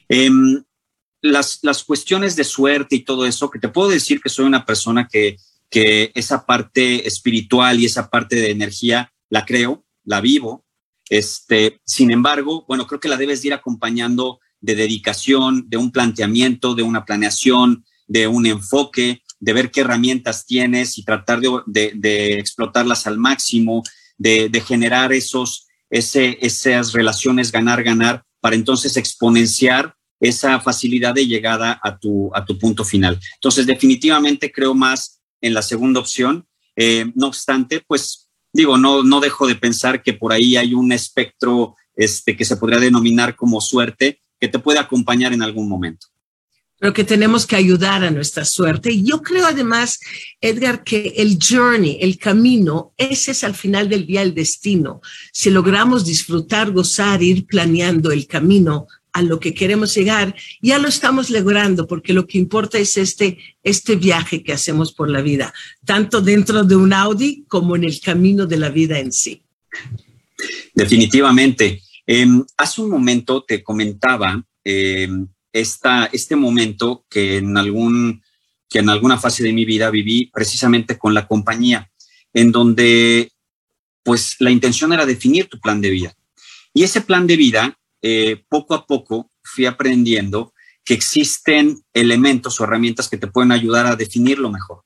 Eh, 0.09 0.29
las, 1.19 1.61
las 1.63 1.83
cuestiones 1.83 2.35
de 2.35 2.43
suerte 2.43 2.95
y 2.95 2.99
todo 2.99 3.25
eso, 3.25 3.49
que 3.49 3.57
te 3.57 3.69
puedo 3.69 3.89
decir 3.89 4.21
que 4.21 4.29
soy 4.29 4.45
una 4.45 4.67
persona 4.67 5.07
que, 5.11 5.37
que 5.71 6.11
esa 6.13 6.45
parte 6.45 7.07
espiritual 7.07 7.79
y 7.79 7.85
esa 7.85 8.11
parte 8.11 8.35
de 8.35 8.51
energía 8.51 9.11
la 9.31 9.45
creo, 9.47 9.83
la 10.03 10.21
vivo. 10.21 10.63
Este, 11.13 11.79
sin 11.85 12.09
embargo, 12.09 12.65
bueno, 12.67 12.87
creo 12.87 12.99
que 12.99 13.07
la 13.07 13.17
debes 13.17 13.45
ir 13.45 13.53
acompañando 13.53 14.39
de 14.59 14.73
dedicación, 14.73 15.69
de 15.69 15.77
un 15.77 15.91
planteamiento, 15.91 16.73
de 16.73 16.81
una 16.81 17.05
planeación, 17.05 17.85
de 18.07 18.25
un 18.25 18.47
enfoque, 18.47 19.21
de 19.39 19.53
ver 19.53 19.69
qué 19.69 19.81
herramientas 19.81 20.47
tienes 20.47 20.97
y 20.97 21.05
tratar 21.05 21.39
de, 21.67 22.39
explotarlas 22.39 23.05
al 23.05 23.19
máximo, 23.19 23.83
de, 24.17 24.63
generar 24.65 25.13
esos, 25.13 25.67
ese, 25.91 26.39
esas 26.41 26.93
relaciones 26.93 27.51
ganar-ganar 27.51 28.23
para 28.39 28.55
entonces 28.55 28.97
exponenciar 28.97 29.95
esa 30.19 30.59
facilidad 30.61 31.13
de 31.13 31.27
llegada 31.27 31.79
a 31.83 31.95
tu, 31.95 32.31
a 32.33 32.43
tu 32.43 32.57
punto 32.57 32.83
final. 32.83 33.19
Entonces, 33.35 33.67
definitivamente 33.67 34.51
creo 34.51 34.73
más 34.73 35.21
en 35.41 35.53
la 35.53 35.61
segunda 35.61 35.99
opción. 35.99 36.47
Eh, 36.75 37.05
no 37.13 37.27
obstante, 37.27 37.83
pues 37.85 38.22
digo, 38.53 38.77
no, 38.77 39.03
no 39.03 39.19
dejo 39.19 39.47
de 39.47 39.55
pensar 39.55 40.01
que 40.01 40.13
por 40.13 40.31
ahí 40.31 40.55
hay 40.55 40.73
un 40.73 40.91
espectro 40.91 41.75
este, 41.95 42.37
que 42.37 42.45
se 42.45 42.57
podría 42.57 42.79
denominar 42.79 43.35
como 43.35 43.59
suerte 43.59 44.21
que 44.39 44.47
te 44.47 44.59
puede 44.59 44.79
acompañar 44.79 45.33
en 45.33 45.41
algún 45.41 45.67
momento 45.67 46.07
pero 46.83 46.91
que 46.91 47.05
tenemos 47.05 47.47
que 47.47 47.55
ayudar 47.55 48.03
a 48.03 48.11
nuestra 48.11 48.43
suerte. 48.43 48.91
Y 48.91 49.05
yo 49.05 49.21
creo 49.21 49.45
además, 49.45 50.01
Edgar, 50.41 50.83
que 50.83 51.13
el 51.15 51.39
journey, 51.41 51.97
el 52.01 52.17
camino, 52.17 52.93
ese 52.97 53.31
es 53.31 53.45
al 53.45 53.55
final 53.55 53.87
del 53.87 54.05
día 54.05 54.21
el 54.21 54.33
destino. 54.33 54.99
Si 55.31 55.49
logramos 55.49 56.03
disfrutar, 56.03 56.71
gozar, 56.71 57.23
ir 57.23 57.45
planeando 57.45 58.11
el 58.11 58.27
camino 58.27 58.87
a 59.13 59.21
lo 59.21 59.39
que 59.39 59.53
queremos 59.53 59.93
llegar, 59.95 60.35
ya 60.61 60.79
lo 60.79 60.87
estamos 60.87 61.29
logrando, 61.29 61.87
porque 61.87 62.13
lo 62.13 62.25
que 62.25 62.39
importa 62.39 62.79
es 62.79 62.97
este, 62.97 63.37
este 63.63 63.95
viaje 63.95 64.43
que 64.43 64.53
hacemos 64.53 64.91
por 64.91 65.09
la 65.09 65.21
vida, 65.21 65.53
tanto 65.85 66.19
dentro 66.19 66.63
de 66.63 66.75
un 66.75 66.91
Audi 66.93 67.45
como 67.47 67.75
en 67.75 67.83
el 67.83 67.99
camino 68.01 68.47
de 68.47 68.57
la 68.57 68.69
vida 68.69 68.99
en 68.99 69.11
sí. 69.11 69.43
Definitivamente. 70.73 71.81
Em, 72.05 72.43
hace 72.57 72.81
un 72.81 72.89
momento 72.89 73.43
te 73.43 73.63
comentaba 73.63 74.43
em, 74.63 75.27
esta, 75.53 76.09
este 76.11 76.35
momento 76.35 77.05
que 77.09 77.37
en, 77.37 77.55
algún, 77.55 78.21
que 78.67 78.79
en 78.79 78.89
alguna 78.89 79.17
fase 79.17 79.43
de 79.43 79.53
mi 79.53 79.63
vida 79.63 79.89
viví 79.89 80.29
precisamente 80.33 80.97
con 80.97 81.13
la 81.13 81.27
compañía, 81.27 81.89
en 82.33 82.51
donde 82.51 83.31
pues 84.03 84.35
la 84.39 84.51
intención 84.51 84.91
era 84.91 85.05
definir 85.05 85.47
tu 85.47 85.59
plan 85.59 85.79
de 85.79 85.91
vida. 85.91 86.15
Y 86.73 86.83
ese 86.83 87.01
plan 87.01 87.27
de 87.27 87.37
vida, 87.37 87.77
eh, 88.03 88.43
poco 88.47 88.75
a 88.75 88.85
poco 88.85 89.31
fui 89.41 89.65
aprendiendo 89.65 90.53
que 90.85 90.93
existen 90.93 91.79
elementos 91.93 92.59
o 92.59 92.65
herramientas 92.65 93.09
que 93.09 93.17
te 93.17 93.27
pueden 93.27 93.51
ayudar 93.51 93.87
a 93.87 93.95
definirlo 93.95 94.51
mejor. 94.51 94.83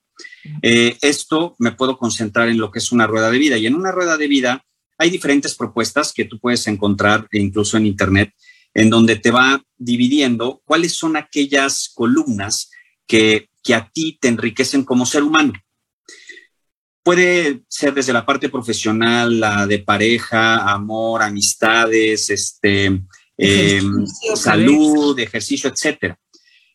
Eh, 0.62 0.98
esto 1.02 1.56
me 1.60 1.72
puedo 1.72 1.98
concentrar 1.98 2.48
en 2.48 2.60
lo 2.60 2.72
que 2.72 2.80
es 2.80 2.92
una 2.92 3.08
rueda 3.08 3.30
de 3.30 3.40
vida. 3.40 3.58
Y 3.58 3.66
en 3.66 3.76
una 3.76 3.92
rueda 3.92 4.16
de 4.16 4.28
vida 4.28 4.64
hay 4.98 5.10
diferentes 5.10 5.56
propuestas 5.56 6.14
que 6.14 6.26
tú 6.26 6.40
puedes 6.40 6.68
encontrar 6.68 7.28
incluso 7.32 7.78
en 7.78 7.86
Internet 7.86 8.34
en 8.74 8.92
donde 8.92 9.16
te 9.16 9.32
va 9.32 9.64
dividiendo 9.76 10.62
cuáles 10.64 10.94
son 10.94 11.18
aquellas 11.18 11.92
columnas 11.94 12.70
que, 13.08 13.50
a 13.74 13.90
ti 13.90 14.18
te 14.22 14.30
enriquecen 14.30 14.84
como 14.84 15.06
ser 15.06 15.24
humano. 15.24 15.52
Puede 17.08 17.64
ser 17.70 17.94
desde 17.94 18.12
la 18.12 18.26
parte 18.26 18.50
profesional, 18.50 19.40
la 19.40 19.66
de 19.66 19.80
pareja, 19.80 20.70
amor, 20.70 21.24
amistades, 21.24 22.30
este, 22.30 23.02
em, 23.38 24.06
salud, 24.36 25.18
ejercicio, 25.18 25.72
etc. 25.72 26.16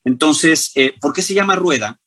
Entonces, 0.03 0.71
eh, 0.75 0.95
¿por 0.99 1.13
qué 1.13 1.21
se 1.21 1.35
llama 1.35 1.55
rueda? 1.55 2.01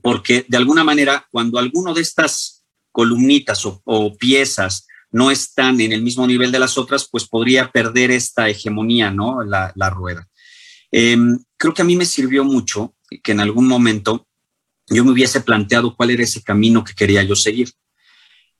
Porque 0.00 0.46
de 0.48 0.56
alguna 0.56 0.84
manera, 0.84 1.26
cuando 1.30 1.58
alguno 1.58 1.92
de 1.92 2.00
estas 2.00 2.64
columnitas 2.90 3.60
o 3.66 4.16
piezas 4.16 4.86
no 5.10 5.30
están 5.30 5.82
en 5.82 5.92
el 5.92 6.00
mismo 6.00 6.26
nivel 6.26 6.50
de 6.50 6.60
las 6.60 6.78
otras, 6.78 7.06
pues 7.12 7.28
podría 7.28 7.70
perder 7.70 8.10
esta 8.10 8.48
hegemonía, 8.48 9.10
¿no? 9.10 9.44
La, 9.44 9.90
rueda. 9.90 10.26
Em, 10.90 11.38
creo 11.58 11.74
que 11.74 11.82
a 11.82 11.84
mí 11.84 11.94
me 11.94 12.06
sirvió 12.06 12.42
mucho 12.42 12.94
que 13.22 13.32
en 13.32 13.40
algún 13.40 13.68
momento 13.68 14.26
yo 14.88 15.04
me 15.04 15.12
hubiese 15.12 15.40
planteado 15.40 15.96
cuál 15.96 16.10
era 16.10 16.22
ese 16.22 16.42
camino 16.42 16.84
que 16.84 16.94
quería 16.94 17.22
yo 17.22 17.36
seguir. 17.36 17.70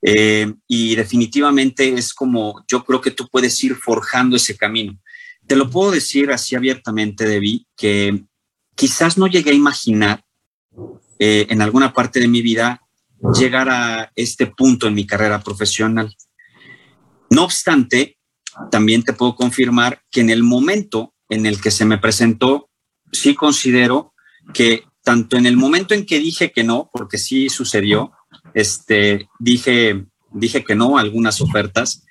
Em, 0.01 0.59
y 0.67 0.95
definitivamente 0.95 1.93
es 1.93 2.13
como 2.13 2.63
yo 2.67 2.83
creo 2.83 3.01
que 3.01 3.11
tú 3.11 3.27
puedes 3.27 3.63
ir 3.63 3.75
forjando 3.75 4.35
ese 4.35 4.55
camino. 4.57 4.99
Te 5.47 5.55
lo 5.55 5.69
puedo 5.69 5.91
decir 5.91 6.31
así 6.31 6.55
abiertamente, 6.55 7.25
Debbie, 7.25 7.65
que 7.75 8.23
quizás 8.75 9.17
no 9.17 9.27
llegué 9.27 9.51
a 9.51 9.55
imaginar 9.55 10.23
eh, 11.19 11.47
en 11.49 11.61
alguna 11.61 11.93
parte 11.93 12.19
de 12.19 12.27
mi 12.27 12.41
vida 12.41 12.81
llegar 13.33 13.69
a 13.69 14.11
este 14.15 14.47
punto 14.47 14.87
en 14.87 14.93
mi 14.93 15.07
carrera 15.07 15.41
profesional. 15.41 16.15
No 17.29 17.43
obstante, 17.43 18.17
también 18.71 19.03
te 19.03 19.13
puedo 19.13 19.35
confirmar 19.35 20.01
que 20.11 20.21
en 20.21 20.29
el 20.29 20.43
momento 20.43 21.13
en 21.29 21.45
el 21.45 21.61
que 21.61 21.71
se 21.71 21.85
me 21.85 21.97
presentó, 21.97 22.69
sí 23.11 23.33
considero 23.33 24.13
que 24.53 24.83
tanto 25.05 25.37
en 25.37 25.45
el 25.45 25.55
momento 25.55 25.93
en 25.93 26.03
que 26.03 26.19
dije 26.19 26.51
que 26.51 26.63
no, 26.63 26.89
porque 26.91 27.19
sí 27.19 27.47
sucedió, 27.49 28.11
este, 28.55 29.29
dije, 29.37 30.03
dije 30.31 30.63
que 30.63 30.73
no 30.73 30.97
a 30.97 31.01
algunas 31.01 31.41
ofertas, 31.41 32.03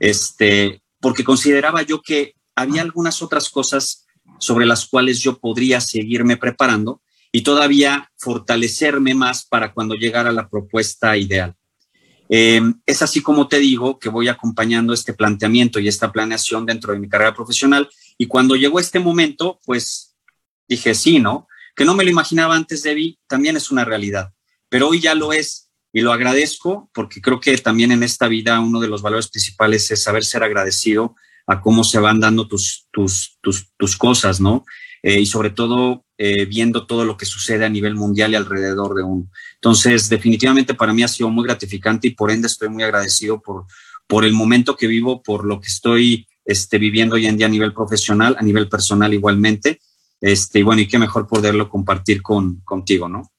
este, 0.00 0.82
porque 1.00 1.22
consideraba 1.22 1.82
yo 1.82 2.00
que 2.00 2.34
había 2.56 2.80
algunas 2.80 3.20
otras 3.20 3.50
cosas 3.50 4.06
sobre 4.38 4.64
las 4.64 4.86
cuales 4.86 5.20
yo 5.20 5.38
podría 5.38 5.82
seguirme 5.82 6.38
preparando 6.38 7.02
y 7.30 7.42
todavía 7.42 8.10
fortalecerme 8.16 9.14
más 9.14 9.44
para 9.44 9.74
cuando 9.74 9.94
llegara 9.94 10.32
la 10.32 10.48
propuesta 10.48 11.18
ideal. 11.18 11.54
Em, 12.30 12.80
es 12.86 13.02
así 13.02 13.20
como 13.20 13.48
te 13.48 13.58
digo 13.58 13.98
que 13.98 14.08
voy 14.08 14.28
acompañando 14.28 14.94
este 14.94 15.12
planteamiento 15.12 15.78
y 15.78 15.88
esta 15.88 16.10
planeación 16.10 16.64
dentro 16.64 16.94
de 16.94 17.00
mi 17.00 17.08
carrera 17.08 17.34
profesional. 17.34 17.90
Y 18.16 18.28
cuando 18.28 18.56
llegó 18.56 18.80
este 18.80 18.98
momento, 18.98 19.60
pues 19.66 20.16
dije, 20.66 20.94
sí, 20.94 21.18
¿no? 21.18 21.46
Que 21.80 21.86
no 21.86 21.94
me 21.94 22.04
lo 22.04 22.10
imaginaba 22.10 22.54
antes, 22.54 22.82
Debbie, 22.82 23.18
también 23.26 23.56
es 23.56 23.70
una 23.70 23.86
realidad. 23.86 24.34
Pero 24.68 24.90
hoy 24.90 25.00
ya 25.00 25.14
lo 25.14 25.32
es 25.32 25.70
y 25.94 26.02
lo 26.02 26.12
agradezco 26.12 26.90
porque 26.92 27.22
creo 27.22 27.40
que 27.40 27.56
también 27.56 27.90
en 27.90 28.02
esta 28.02 28.28
vida 28.28 28.60
uno 28.60 28.80
de 28.80 28.86
los 28.86 29.00
valores 29.00 29.28
principales 29.28 29.90
es 29.90 30.02
saber 30.02 30.22
ser 30.22 30.42
agradecido 30.42 31.16
a 31.46 31.62
cómo 31.62 31.82
se 31.82 31.98
van 31.98 32.20
dando 32.20 32.46
tus, 32.46 32.86
tus, 32.92 33.38
tus, 33.40 33.72
tus 33.78 33.96
cosas, 33.96 34.42
¿no? 34.42 34.66
Eh, 35.02 35.20
y 35.20 35.24
sobre 35.24 35.48
todo 35.48 36.04
eh, 36.18 36.44
viendo 36.44 36.86
todo 36.86 37.06
lo 37.06 37.16
que 37.16 37.24
sucede 37.24 37.64
a 37.64 37.70
nivel 37.70 37.94
mundial 37.94 38.32
y 38.32 38.34
alrededor 38.34 38.94
de 38.94 39.02
uno. 39.02 39.30
Entonces, 39.54 40.10
definitivamente 40.10 40.74
para 40.74 40.92
mí 40.92 41.02
ha 41.02 41.08
sido 41.08 41.30
muy 41.30 41.46
gratificante 41.46 42.08
y 42.08 42.10
por 42.10 42.30
ende 42.30 42.48
estoy 42.48 42.68
muy 42.68 42.82
agradecido 42.82 43.40
por, 43.40 43.64
por 44.06 44.26
el 44.26 44.34
momento 44.34 44.76
que 44.76 44.86
vivo, 44.86 45.22
por 45.22 45.46
lo 45.46 45.62
que 45.62 45.68
estoy 45.68 46.28
este, 46.44 46.76
viviendo 46.76 47.14
hoy 47.14 47.26
en 47.26 47.38
día 47.38 47.46
a 47.46 47.48
nivel 47.48 47.72
profesional, 47.72 48.36
a 48.38 48.42
nivel 48.42 48.68
personal 48.68 49.14
igualmente. 49.14 49.80
Este, 50.20 50.60
y 50.60 50.62
bueno, 50.62 50.82
y 50.82 50.88
qué 50.88 50.98
mejor 50.98 51.26
poderlo 51.26 51.68
compartir 51.68 52.22
con, 52.22 52.56
contigo, 52.60 53.08
¿no? 53.08 53.30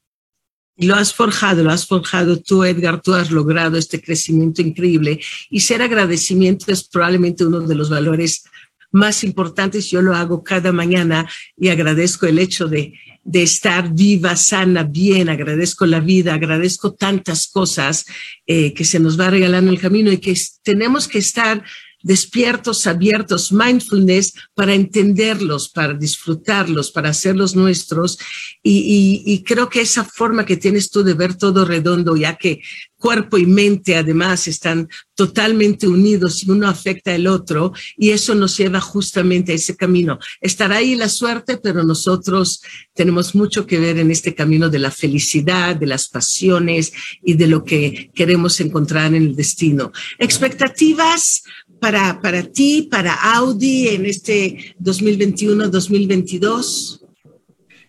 Lo 0.77 0.95
has 0.95 1.13
forjado, 1.13 1.63
lo 1.63 1.71
has 1.71 1.85
forjado 1.85 2.39
tú, 2.39 2.63
Edgar, 2.63 3.01
tú 3.01 3.13
has 3.13 3.29
logrado 3.29 3.77
este 3.77 4.01
crecimiento 4.01 4.61
increíble 4.61 5.19
y 5.49 5.59
ser 5.59 5.81
agradecimiento 5.81 6.71
es 6.71 6.83
probablemente 6.87 7.45
uno 7.45 7.59
de 7.59 7.75
los 7.75 7.89
valores 7.89 8.43
más 8.89 9.23
importantes. 9.23 9.89
Yo 9.89 10.01
lo 10.01 10.15
hago 10.15 10.43
cada 10.43 10.71
mañana 10.71 11.29
y 11.55 11.69
agradezco 11.69 12.25
el 12.25 12.39
hecho 12.39 12.67
de, 12.67 12.93
de 13.23 13.43
estar 13.43 13.93
viva, 13.93 14.35
sana, 14.35 14.83
bien, 14.83 15.29
agradezco 15.29 15.85
la 15.85 15.99
vida, 15.99 16.33
agradezco 16.33 16.93
tantas 16.93 17.47
cosas 17.47 18.05
eh, 18.47 18.73
que 18.73 18.85
se 18.85 18.99
nos 18.99 19.19
va 19.19 19.29
regalando 19.29 19.71
el 19.71 19.79
camino 19.79 20.11
y 20.11 20.17
que 20.17 20.35
tenemos 20.63 21.07
que 21.07 21.19
estar 21.19 21.63
despiertos, 22.03 22.87
abiertos, 22.87 23.51
mindfulness 23.51 24.33
para 24.53 24.73
entenderlos, 24.73 25.69
para 25.69 25.93
disfrutarlos, 25.93 26.91
para 26.91 27.09
hacerlos 27.09 27.55
nuestros. 27.55 28.17
Y, 28.63 29.43
creo 29.45 29.69
que 29.69 29.81
esa 29.81 30.03
forma 30.03 30.45
que 30.45 30.57
tienes 30.57 30.89
tú 30.89 31.03
de 31.03 31.13
ver 31.13 31.35
todo 31.35 31.65
redondo, 31.65 32.15
ya 32.15 32.35
que 32.35 32.61
cuerpo 32.97 33.39
y 33.39 33.47
mente 33.47 33.95
además 33.95 34.47
están 34.47 34.87
totalmente 35.15 35.87
unidos 35.87 36.43
y 36.43 36.51
uno 36.51 36.69
afecta 36.69 37.15
al 37.15 37.25
otro 37.25 37.73
y 37.97 38.11
eso 38.11 38.35
nos 38.35 38.55
lleva 38.55 38.79
justamente 38.79 39.51
a 39.51 39.55
ese 39.55 39.75
camino. 39.75 40.19
Estará 40.39 40.77
ahí 40.77 40.95
la 40.95 41.09
suerte, 41.09 41.57
pero 41.57 41.83
nosotros 41.83 42.61
tenemos 42.93 43.33
mucho 43.33 43.65
que 43.65 43.79
ver 43.79 43.97
en 43.97 44.11
este 44.11 44.35
camino 44.35 44.69
de 44.69 44.79
la 44.79 44.91
felicidad, 44.91 45.75
de 45.75 45.87
las 45.87 46.09
pasiones 46.09 46.93
y 47.23 47.33
de 47.33 47.47
lo 47.47 47.63
que 47.63 48.11
queremos 48.13 48.59
encontrar 48.59 49.07
en 49.07 49.23
el 49.23 49.35
destino. 49.35 49.91
Expectativas 50.19 51.43
para, 51.81 52.21
para 52.21 52.43
ti, 52.43 52.87
para 52.89 53.13
Audi 53.15 53.89
en 53.89 54.05
este 54.05 54.73
2021-2022? 54.79 57.01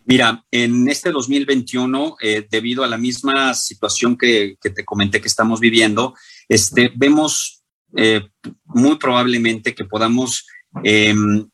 Mira, 0.06 0.44
en 0.50 0.88
este 0.88 1.12
2021, 1.12 2.16
eh, 2.22 2.46
debido 2.50 2.82
a 2.84 2.88
la 2.88 2.96
misma 2.96 3.52
situación 3.52 4.16
que, 4.16 4.56
te 4.60 4.86
comenté 4.86 5.20
que 5.20 5.28
estamos 5.28 5.60
viviendo, 5.60 6.14
este, 6.48 6.90
vemos 6.96 7.62
eh, 7.94 8.22
muy 8.64 8.96
probablemente 8.96 9.74
que 9.74 9.84
podamos 9.84 10.46
em, 10.82 11.46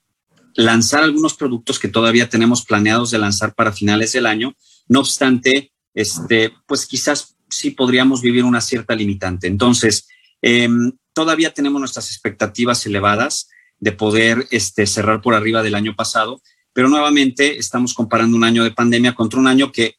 lanzar 0.54 1.02
algunos 1.02 1.34
productos 1.34 1.80
que 1.80 1.88
todavía 1.88 2.28
tenemos 2.28 2.64
planeados 2.64 3.10
de 3.10 3.18
lanzar 3.18 3.56
para 3.56 3.72
finales 3.72 4.12
del 4.12 4.26
año. 4.26 4.54
No 4.86 5.00
obstante, 5.00 5.72
este, 5.92 6.52
pues 6.66 6.86
quizás 6.86 7.34
sí 7.50 7.72
podríamos 7.72 8.22
vivir 8.22 8.44
una 8.44 8.60
cierta 8.60 8.94
limitante. 8.94 9.48
Entonces, 9.48 10.06
em, 10.40 10.92
todavía 11.18 11.52
tenemos 11.52 11.80
nuestras 11.80 12.12
expectativas 12.12 12.86
elevadas 12.86 13.48
de 13.80 13.90
poder 13.90 14.46
este, 14.52 14.86
cerrar 14.86 15.20
por 15.20 15.34
arriba 15.34 15.64
del 15.64 15.74
año 15.74 15.96
pasado, 15.96 16.40
pero 16.72 16.88
nuevamente 16.88 17.58
estamos 17.58 17.92
comparando 17.92 18.36
un 18.36 18.44
año 18.44 18.62
de 18.62 18.70
pandemia 18.70 19.16
contra 19.16 19.40
un 19.40 19.48
año 19.48 19.72
que 19.72 19.96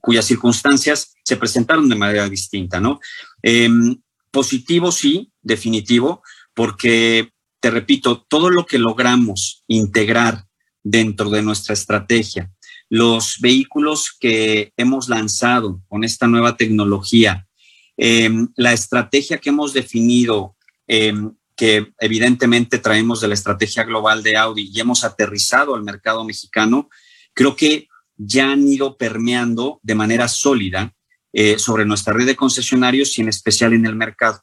cuyas 0.00 0.26
circunstancias 0.26 1.16
se 1.24 1.36
presentaron 1.36 1.88
de 1.88 1.96
manera 1.96 2.28
distinta, 2.28 2.78
¿no? 2.78 3.00
Em, 3.42 3.96
positivo, 4.30 4.92
sí, 4.92 5.32
definitivo, 5.42 6.22
porque, 6.54 7.32
te 7.58 7.68
repito, 7.72 8.24
todo 8.28 8.48
lo 8.48 8.64
que 8.64 8.78
logramos 8.78 9.64
integrar 9.66 10.44
dentro 10.84 11.30
de 11.30 11.42
nuestra 11.42 11.74
estrategia, 11.74 12.48
los 12.88 13.38
vehículos 13.40 14.16
que 14.20 14.72
hemos 14.76 15.08
lanzado 15.08 15.82
con 15.88 16.04
esta 16.04 16.28
nueva 16.28 16.56
tecnología, 16.56 17.48
em, 17.96 18.46
la 18.54 18.72
estrategia 18.72 19.38
que 19.38 19.48
hemos 19.48 19.72
definido, 19.72 20.54
em, 20.92 21.30
que 21.54 21.92
evidentemente 22.00 22.78
traemos 22.78 23.20
de 23.20 23.28
la 23.28 23.34
estrategia 23.34 23.84
global 23.84 24.24
de 24.24 24.36
Audi 24.36 24.70
y 24.72 24.80
hemos 24.80 25.04
aterrizado 25.04 25.76
al 25.76 25.84
mercado 25.84 26.24
mexicano, 26.24 26.88
creo 27.32 27.54
que 27.54 27.86
ya 28.16 28.50
han 28.50 28.66
ido 28.66 28.96
permeando 28.96 29.78
de 29.84 29.94
manera 29.94 30.26
sólida 30.26 30.92
eh, 31.32 31.60
sobre 31.60 31.84
nuestra 31.84 32.12
red 32.12 32.26
de 32.26 32.34
concesionarios 32.34 33.16
y 33.16 33.20
en 33.20 33.28
especial 33.28 33.72
en 33.72 33.86
el 33.86 33.94
mercado. 33.94 34.42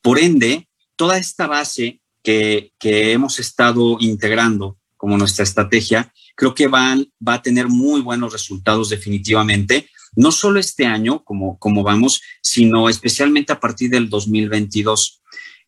Por 0.00 0.18
ende, 0.18 0.66
toda 0.96 1.18
esta 1.18 1.46
base 1.46 2.00
que, 2.22 2.72
que 2.78 3.12
hemos 3.12 3.38
estado 3.38 3.98
integrando 4.00 4.78
como 4.96 5.18
nuestra 5.18 5.42
estrategia, 5.42 6.10
creo 6.34 6.54
que 6.54 6.68
van, 6.68 7.06
va 7.26 7.34
a 7.34 7.42
tener 7.42 7.68
muy 7.68 8.00
buenos 8.00 8.32
resultados 8.32 8.88
definitivamente, 8.88 9.90
no 10.16 10.32
solo 10.32 10.58
este 10.58 10.86
año, 10.86 11.22
como, 11.22 11.58
como 11.58 11.82
vamos, 11.82 12.22
sino 12.40 12.88
especialmente 12.88 13.52
a 13.52 13.60
partir 13.60 13.90
del 13.90 14.08
2022. 14.08 15.22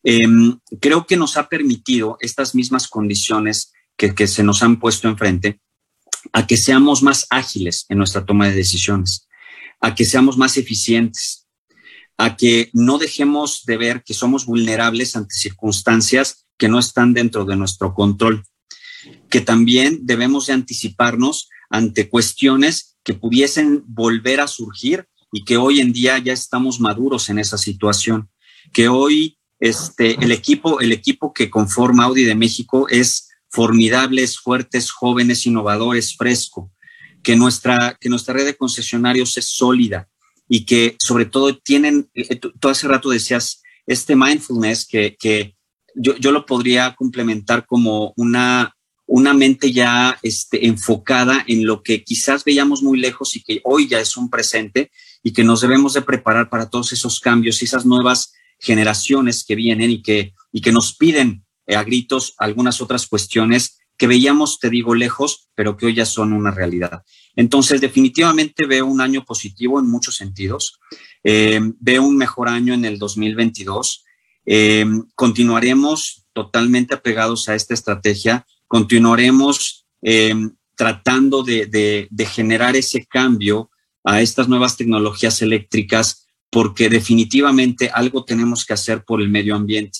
Em, 0.05 0.59
creo 0.79 1.05
que 1.05 1.17
nos 1.17 1.35
ha 1.35 1.49
permitido 1.49 2.17
estas 2.21 2.55
mismas 2.55 2.87
condiciones 2.87 3.73
que, 3.97 4.15
que 4.15 4.27
se 4.27 4.43
nos 4.43 4.63
han 4.63 4.79
puesto 4.79 5.09
enfrente 5.09 5.59
a 6.31 6.47
que 6.47 6.57
seamos 6.57 7.03
más 7.03 7.27
ágiles 7.29 7.85
en 7.89 7.97
nuestra 7.97 8.25
toma 8.25 8.47
de 8.47 8.55
decisiones, 8.55 9.27
a 9.81 9.95
que 9.95 10.05
seamos 10.05 10.37
más 10.37 10.57
eficientes, 10.57 11.47
a 12.17 12.37
que 12.37 12.69
no 12.71 12.97
dejemos 12.97 13.63
de 13.65 13.77
ver 13.77 14.03
que 14.03 14.13
somos 14.13 14.45
vulnerables 14.45 15.15
ante 15.15 15.35
circunstancias 15.35 16.45
que 16.57 16.69
no 16.69 16.79
están 16.79 17.13
dentro 17.13 17.43
de 17.43 17.57
nuestro 17.57 17.93
control 17.93 18.43
que 19.29 19.41
también 19.41 19.99
debemos 20.03 20.47
de 20.47 20.53
anticiparnos 20.53 21.49
ante 21.69 22.09
cuestiones 22.09 22.97
que 23.03 23.13
pudiesen 23.13 23.83
volver 23.87 24.39
a 24.39 24.47
surgir 24.47 25.07
y 25.31 25.43
que 25.43 25.57
hoy 25.57 25.79
en 25.79 25.93
día 25.93 26.17
ya 26.19 26.33
estamos 26.33 26.79
maduros 26.79 27.29
en 27.29 27.39
esa 27.39 27.57
situación, 27.57 28.29
que 28.71 28.87
hoy 28.87 29.37
este, 29.59 30.23
el, 30.23 30.31
equipo, 30.31 30.79
el 30.79 30.91
equipo 30.91 31.33
que 31.33 31.49
conforma 31.49 32.05
Audi 32.05 32.23
de 32.23 32.35
México 32.35 32.87
es 32.89 33.29
formidable, 33.49 34.23
es 34.23 34.39
fuerte, 34.39 34.77
es 34.77 34.91
joven, 34.91 35.31
es 35.31 35.45
innovador, 35.45 35.95
es 35.95 36.15
fresco, 36.15 36.71
que 37.23 37.35
nuestra, 37.35 37.97
que 37.99 38.09
nuestra 38.09 38.33
red 38.33 38.45
de 38.45 38.57
concesionarios 38.57 39.37
es 39.37 39.45
sólida 39.45 40.07
y 40.47 40.65
que 40.65 40.95
sobre 40.99 41.25
todo 41.25 41.57
tienen, 41.57 42.09
eh, 42.13 42.27
eh, 42.29 42.35
tú 42.35 42.69
hace 42.69 42.87
rato 42.87 43.09
decías, 43.09 43.61
este 43.87 44.15
mindfulness 44.15 44.85
que, 44.85 45.15
que 45.17 45.55
yo, 45.95 46.17
yo 46.17 46.31
lo 46.31 46.45
podría 46.45 46.95
complementar 46.95 47.65
como 47.65 48.13
una 48.17 48.75
una 49.07 49.33
mente 49.33 49.71
ya 49.71 50.17
este, 50.23 50.65
enfocada 50.65 51.43
en 51.47 51.65
lo 51.65 51.83
que 51.83 52.03
quizás 52.03 52.43
veíamos 52.43 52.81
muy 52.81 52.99
lejos 52.99 53.35
y 53.35 53.43
que 53.43 53.61
hoy 53.63 53.87
ya 53.87 53.99
es 53.99 54.17
un 54.17 54.29
presente 54.29 54.91
y 55.23 55.31
que 55.31 55.43
nos 55.43 55.61
debemos 55.61 55.93
de 55.93 56.01
preparar 56.01 56.49
para 56.49 56.69
todos 56.69 56.91
esos 56.91 57.19
cambios 57.19 57.61
y 57.61 57.65
esas 57.65 57.85
nuevas 57.85 58.33
generaciones 58.59 59.43
que 59.45 59.55
vienen 59.55 59.91
y 59.91 60.01
que, 60.01 60.33
y 60.51 60.61
que 60.61 60.71
nos 60.71 60.95
piden 60.95 61.45
eh, 61.67 61.75
a 61.75 61.83
gritos 61.83 62.33
algunas 62.37 62.81
otras 62.81 63.07
cuestiones 63.07 63.79
que 63.97 64.07
veíamos, 64.07 64.59
te 64.59 64.69
digo, 64.69 64.93
lejos, 64.93 65.49
pero 65.55 65.77
que 65.77 65.85
hoy 65.85 65.95
ya 65.95 66.05
son 66.05 66.33
una 66.33 66.51
realidad. 66.51 67.03
Entonces, 67.35 67.79
definitivamente 67.79 68.65
veo 68.65 68.85
un 68.85 68.99
año 68.99 69.23
positivo 69.23 69.79
en 69.79 69.87
muchos 69.87 70.15
sentidos. 70.15 70.79
Eh, 71.23 71.61
veo 71.79 72.03
un 72.03 72.17
mejor 72.17 72.49
año 72.49 72.73
en 72.73 72.83
el 72.83 72.99
2022. 72.99 74.03
Eh, 74.45 74.85
continuaremos 75.15 76.25
totalmente 76.33 76.93
apegados 76.93 77.47
a 77.47 77.55
esta 77.55 77.73
estrategia 77.73 78.45
continuaremos 78.67 79.85
em, 80.01 80.55
tratando 80.75 81.43
de, 81.43 82.09
generar 82.29 82.75
ese 82.75 83.05
cambio 83.05 83.71
a 84.03 84.21
estas 84.21 84.47
nuevas 84.47 84.77
tecnologías 84.77 85.41
eléctricas 85.41 86.24
porque 86.49 86.89
definitivamente 86.89 87.89
algo 87.93 88.23
tenemos 88.23 88.65
que 88.65 88.73
hacer 88.73 89.03
por 89.03 89.21
el 89.21 89.29
medio 89.29 89.55
ambiente. 89.55 89.99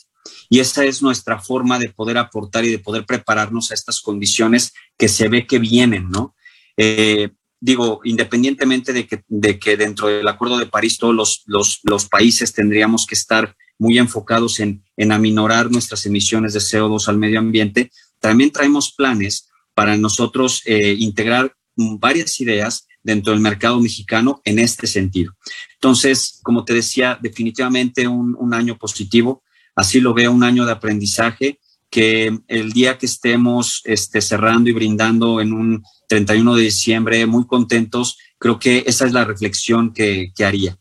Y 0.50 0.60
esa 0.60 0.86
es 0.86 1.02
nuestra 1.02 1.40
forma 1.40 1.80
de 1.80 1.90
poder 1.90 2.18
aportar 2.18 2.66
y 2.66 2.72
de 2.72 2.80
poder 2.80 3.06
prepararnos 3.06 3.72
a 3.72 3.74
estas 3.74 4.02
condiciones 4.02 4.74
que 4.98 5.08
se 5.08 5.28
ve 5.28 5.46
que 5.46 5.60
vienen, 5.60 6.10
¿no? 6.10 6.36
Eh, 6.78 7.30
digo, 7.60 8.02
independientemente 8.04 8.94
de 8.94 9.08
que, 9.08 9.24
de 9.28 9.60
que, 9.60 9.78
dentro 9.78 10.08
del 10.08 10.28
Acuerdo 10.28 10.58
de 10.58 10.68
París 10.68 10.98
todos 10.98 11.44
los, 11.46 12.06
países 12.10 12.54
tendríamos 12.54 13.06
que 13.06 13.16
estar 13.16 13.56
muy 13.78 13.98
enfocados 13.98 14.60
en, 14.60 14.84
en 14.98 15.12
aminorar 15.12 15.72
nuestras 15.72 16.06
emisiones 16.06 16.54
de 16.54 16.60
CO2 16.60 17.08
al 17.08 17.18
medio 17.18 17.40
ambiente, 17.40 17.92
también 18.20 18.52
traemos 18.52 18.94
planes 18.94 19.50
para 19.74 19.98
nosotros 19.98 20.62
eh, 20.66 20.96
integrar 20.98 21.56
varias 21.76 22.40
ideas 22.40 22.88
dentro 23.06 23.34
del 23.34 23.40
mercado 23.40 23.80
mexicano 23.80 24.42
en 24.44 24.58
este 24.58 24.88
sentido. 24.88 25.34
Entonces, 25.76 26.40
como 26.42 26.66
te 26.66 26.74
decía, 26.74 27.18
definitivamente 27.22 28.08
un, 28.08 28.54
año 28.54 28.78
positivo, 28.78 29.44
así 29.76 30.02
lo 30.02 30.16
veo, 30.16 30.32
un 30.32 30.44
año 30.44 30.66
de 30.66 30.72
aprendizaje 30.72 31.60
que 31.92 32.36
el 32.48 32.74
día 32.74 32.98
que 32.98 33.06
estemos 33.06 33.82
este, 33.86 34.22
cerrando 34.22 34.70
y 34.72 34.74
brindando 34.74 35.40
en 35.40 35.54
un 35.54 35.84
31 36.10 36.56
de 36.56 36.64
diciembre, 36.64 37.26
muy 37.28 37.46
contentos, 37.46 38.18
creo 38.40 38.58
que 38.58 38.84
esa 38.88 39.06
es 39.06 39.14
la 39.14 39.24
reflexión 39.24 39.94
que, 39.94 40.32
que 40.36 40.44
haría 40.44 40.78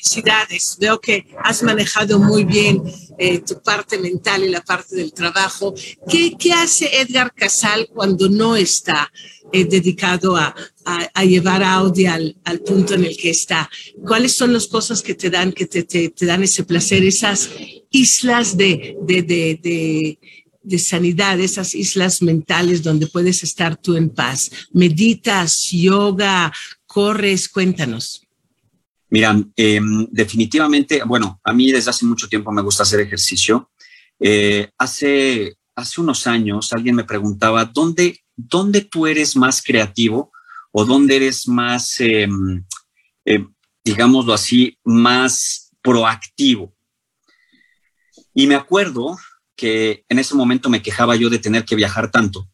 felicidades. 0.00 0.76
Veo 0.80 1.00
que 1.00 1.26
has 1.42 1.62
manejado 1.62 2.18
muy 2.18 2.44
bien 2.44 2.82
eh, 3.18 3.38
tu 3.40 3.60
parte 3.62 3.98
mental 3.98 4.44
y 4.44 4.48
la 4.48 4.62
parte 4.62 4.96
del 4.96 5.12
trabajo. 5.12 5.74
¿Qué, 6.08 6.34
qué 6.38 6.52
hace 6.52 7.00
Edgar 7.00 7.32
Casal 7.34 7.88
cuando 7.92 8.28
no 8.28 8.56
está 8.56 9.10
eh, 9.52 9.64
dedicado 9.64 10.36
a, 10.36 10.54
a, 10.84 11.24
llevar 11.24 11.62
a 11.62 11.74
Audi 11.74 12.06
al, 12.06 12.36
al, 12.44 12.60
punto 12.60 12.94
en 12.94 13.04
el 13.04 13.16
que 13.16 13.30
está? 13.30 13.70
¿Cuáles 14.06 14.34
son 14.34 14.52
las 14.52 14.66
cosas 14.66 15.02
que 15.02 15.14
te 15.14 15.30
dan, 15.30 15.52
que 15.52 15.66
te, 15.66 15.82
te, 15.82 16.26
dan 16.26 16.42
ese 16.42 16.64
placer, 16.64 17.04
esas 17.04 17.50
islas 17.90 18.56
de, 18.56 18.96
de, 19.02 19.22
de 19.22 20.18
de 20.62 20.78
sanidad, 20.78 21.40
esas 21.40 21.74
islas 21.74 22.20
mentales 22.20 22.82
donde 22.82 23.06
puedes 23.06 23.42
estar 23.42 23.80
tú 23.80 23.96
en 23.96 24.10
paz. 24.10 24.50
Meditas, 24.72 25.70
yoga, 25.70 26.52
corres, 26.86 27.48
cuéntanos. 27.48 28.28
Mira, 29.10 29.36
em, 29.56 30.06
definitivamente, 30.12 31.02
bueno, 31.04 31.40
a 31.42 31.52
mí 31.52 31.72
desde 31.72 31.90
hace 31.90 32.06
mucho 32.06 32.28
tiempo 32.28 32.52
me 32.52 32.62
gusta 32.62 32.84
hacer 32.84 33.00
ejercicio. 33.00 33.70
Eh, 34.20 34.70
hace, 34.78 35.56
hace 35.74 36.00
unos 36.00 36.28
años 36.28 36.72
alguien 36.72 36.94
me 36.94 37.04
preguntaba, 37.04 37.64
¿dónde, 37.64 38.20
¿dónde 38.36 38.82
tú 38.82 39.08
eres 39.08 39.34
más 39.34 39.62
creativo 39.62 40.30
o 40.70 40.84
dónde 40.84 41.16
eres 41.16 41.48
más, 41.48 41.98
em, 41.98 42.64
em, 43.24 43.52
digámoslo 43.84 44.32
así, 44.32 44.78
más 44.84 45.72
proactivo? 45.82 46.72
Y 48.32 48.46
me 48.46 48.54
acuerdo 48.54 49.18
que 49.56 50.04
en 50.08 50.20
ese 50.20 50.36
momento 50.36 50.70
me 50.70 50.82
quejaba 50.82 51.16
yo 51.16 51.28
de 51.28 51.40
tener 51.40 51.64
que 51.64 51.74
viajar 51.74 52.10
tanto, 52.12 52.48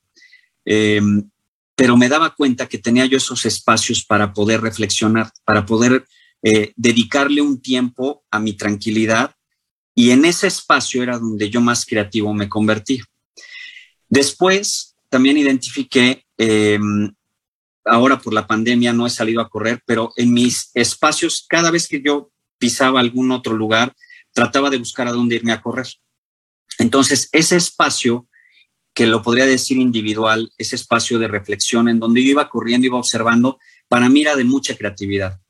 pero 0.65 1.97
me 1.97 2.09
daba 2.09 2.35
cuenta 2.35 2.67
que 2.67 2.79
tenía 2.79 3.07
yo 3.07 3.19
esos 3.19 3.47
espacios 3.47 4.05
para 4.05 4.33
poder 4.33 4.61
reflexionar, 4.61 5.31
para 5.45 5.65
poder 5.65 6.05
eh, 6.43 6.73
dedicarle 6.77 7.41
un 7.41 7.61
tiempo 7.61 8.25
a 8.31 8.39
mi 8.39 8.53
tranquilidad 8.53 9.35
y 9.95 10.11
en 10.11 10.25
ese 10.27 10.47
espacio 10.47 11.03
era 11.03 11.19
donde 11.19 11.49
yo 11.49 11.61
más 11.61 11.87
creativo 11.87 12.33
me 12.35 12.49
convertí. 12.49 13.01
Después 14.09 14.95
también 15.09 15.39
identifiqué, 15.39 16.25
em, 16.37 17.13
ahora 17.85 18.19
por 18.19 18.35
la 18.35 18.47
pandemia 18.47 18.93
no 18.93 19.07
he 19.07 19.11
salido 19.11 19.41
a 19.41 19.49
correr, 19.49 19.81
pero 19.87 20.13
en 20.17 20.33
mis 20.33 20.71
espacios, 20.75 21.47
cada 21.49 21.71
vez 21.71 21.89
que 21.89 22.03
yo 22.03 22.31
pisaba 22.59 23.01
algún 23.01 23.31
otro 23.31 23.55
lugar, 23.55 23.95
trataba 24.33 24.69
de 24.69 24.79
buscar 24.79 25.09
a 25.09 25.13
dónde 25.13 25.37
irme 25.37 25.53
a 25.53 25.63
correr. 25.63 25.89
Entonces, 26.79 27.29
ese 27.33 27.57
espacio, 27.57 28.29
que 28.93 29.07
lo 29.07 29.23
podría 29.23 29.47
decir 29.47 29.79
individual, 29.79 30.53
ese 30.59 30.77
espacio 30.77 31.19
de 31.19 31.29
reflexión 31.29 31.89
en 31.89 31.99
donde 31.99 32.23
yo 32.23 32.31
iba 32.31 32.49
corriendo, 32.49 32.87
iba 32.87 32.99
observando, 32.99 33.59
para 33.89 34.09
mí 34.09 34.23
era 34.23 34.37
de 34.37 34.45
mucha 34.45 34.77
creatividad. 34.77 35.41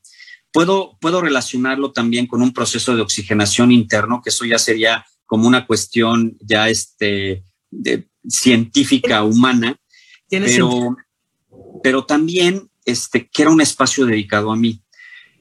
Puedo, 0.56 0.96
puedo 1.02 1.20
relacionarlo 1.20 1.92
también 1.92 2.26
con 2.26 2.40
un 2.40 2.54
proceso 2.54 2.96
de 2.96 3.02
oxigenación 3.02 3.72
interno, 3.72 4.22
que 4.24 4.30
eso 4.30 4.46
ya 4.46 4.58
sería 4.58 5.04
como 5.26 5.46
una 5.46 5.66
cuestión 5.66 6.38
ya 6.40 6.70
este, 6.70 7.44
de, 7.70 8.08
científica, 8.26 9.22
humana, 9.22 9.78
pero, 10.30 10.96
pero 11.82 12.06
también 12.06 12.70
este, 12.86 13.28
que 13.28 13.42
era 13.42 13.50
un 13.50 13.60
espacio 13.60 14.06
dedicado 14.06 14.50
a 14.50 14.56
mí. 14.56 14.82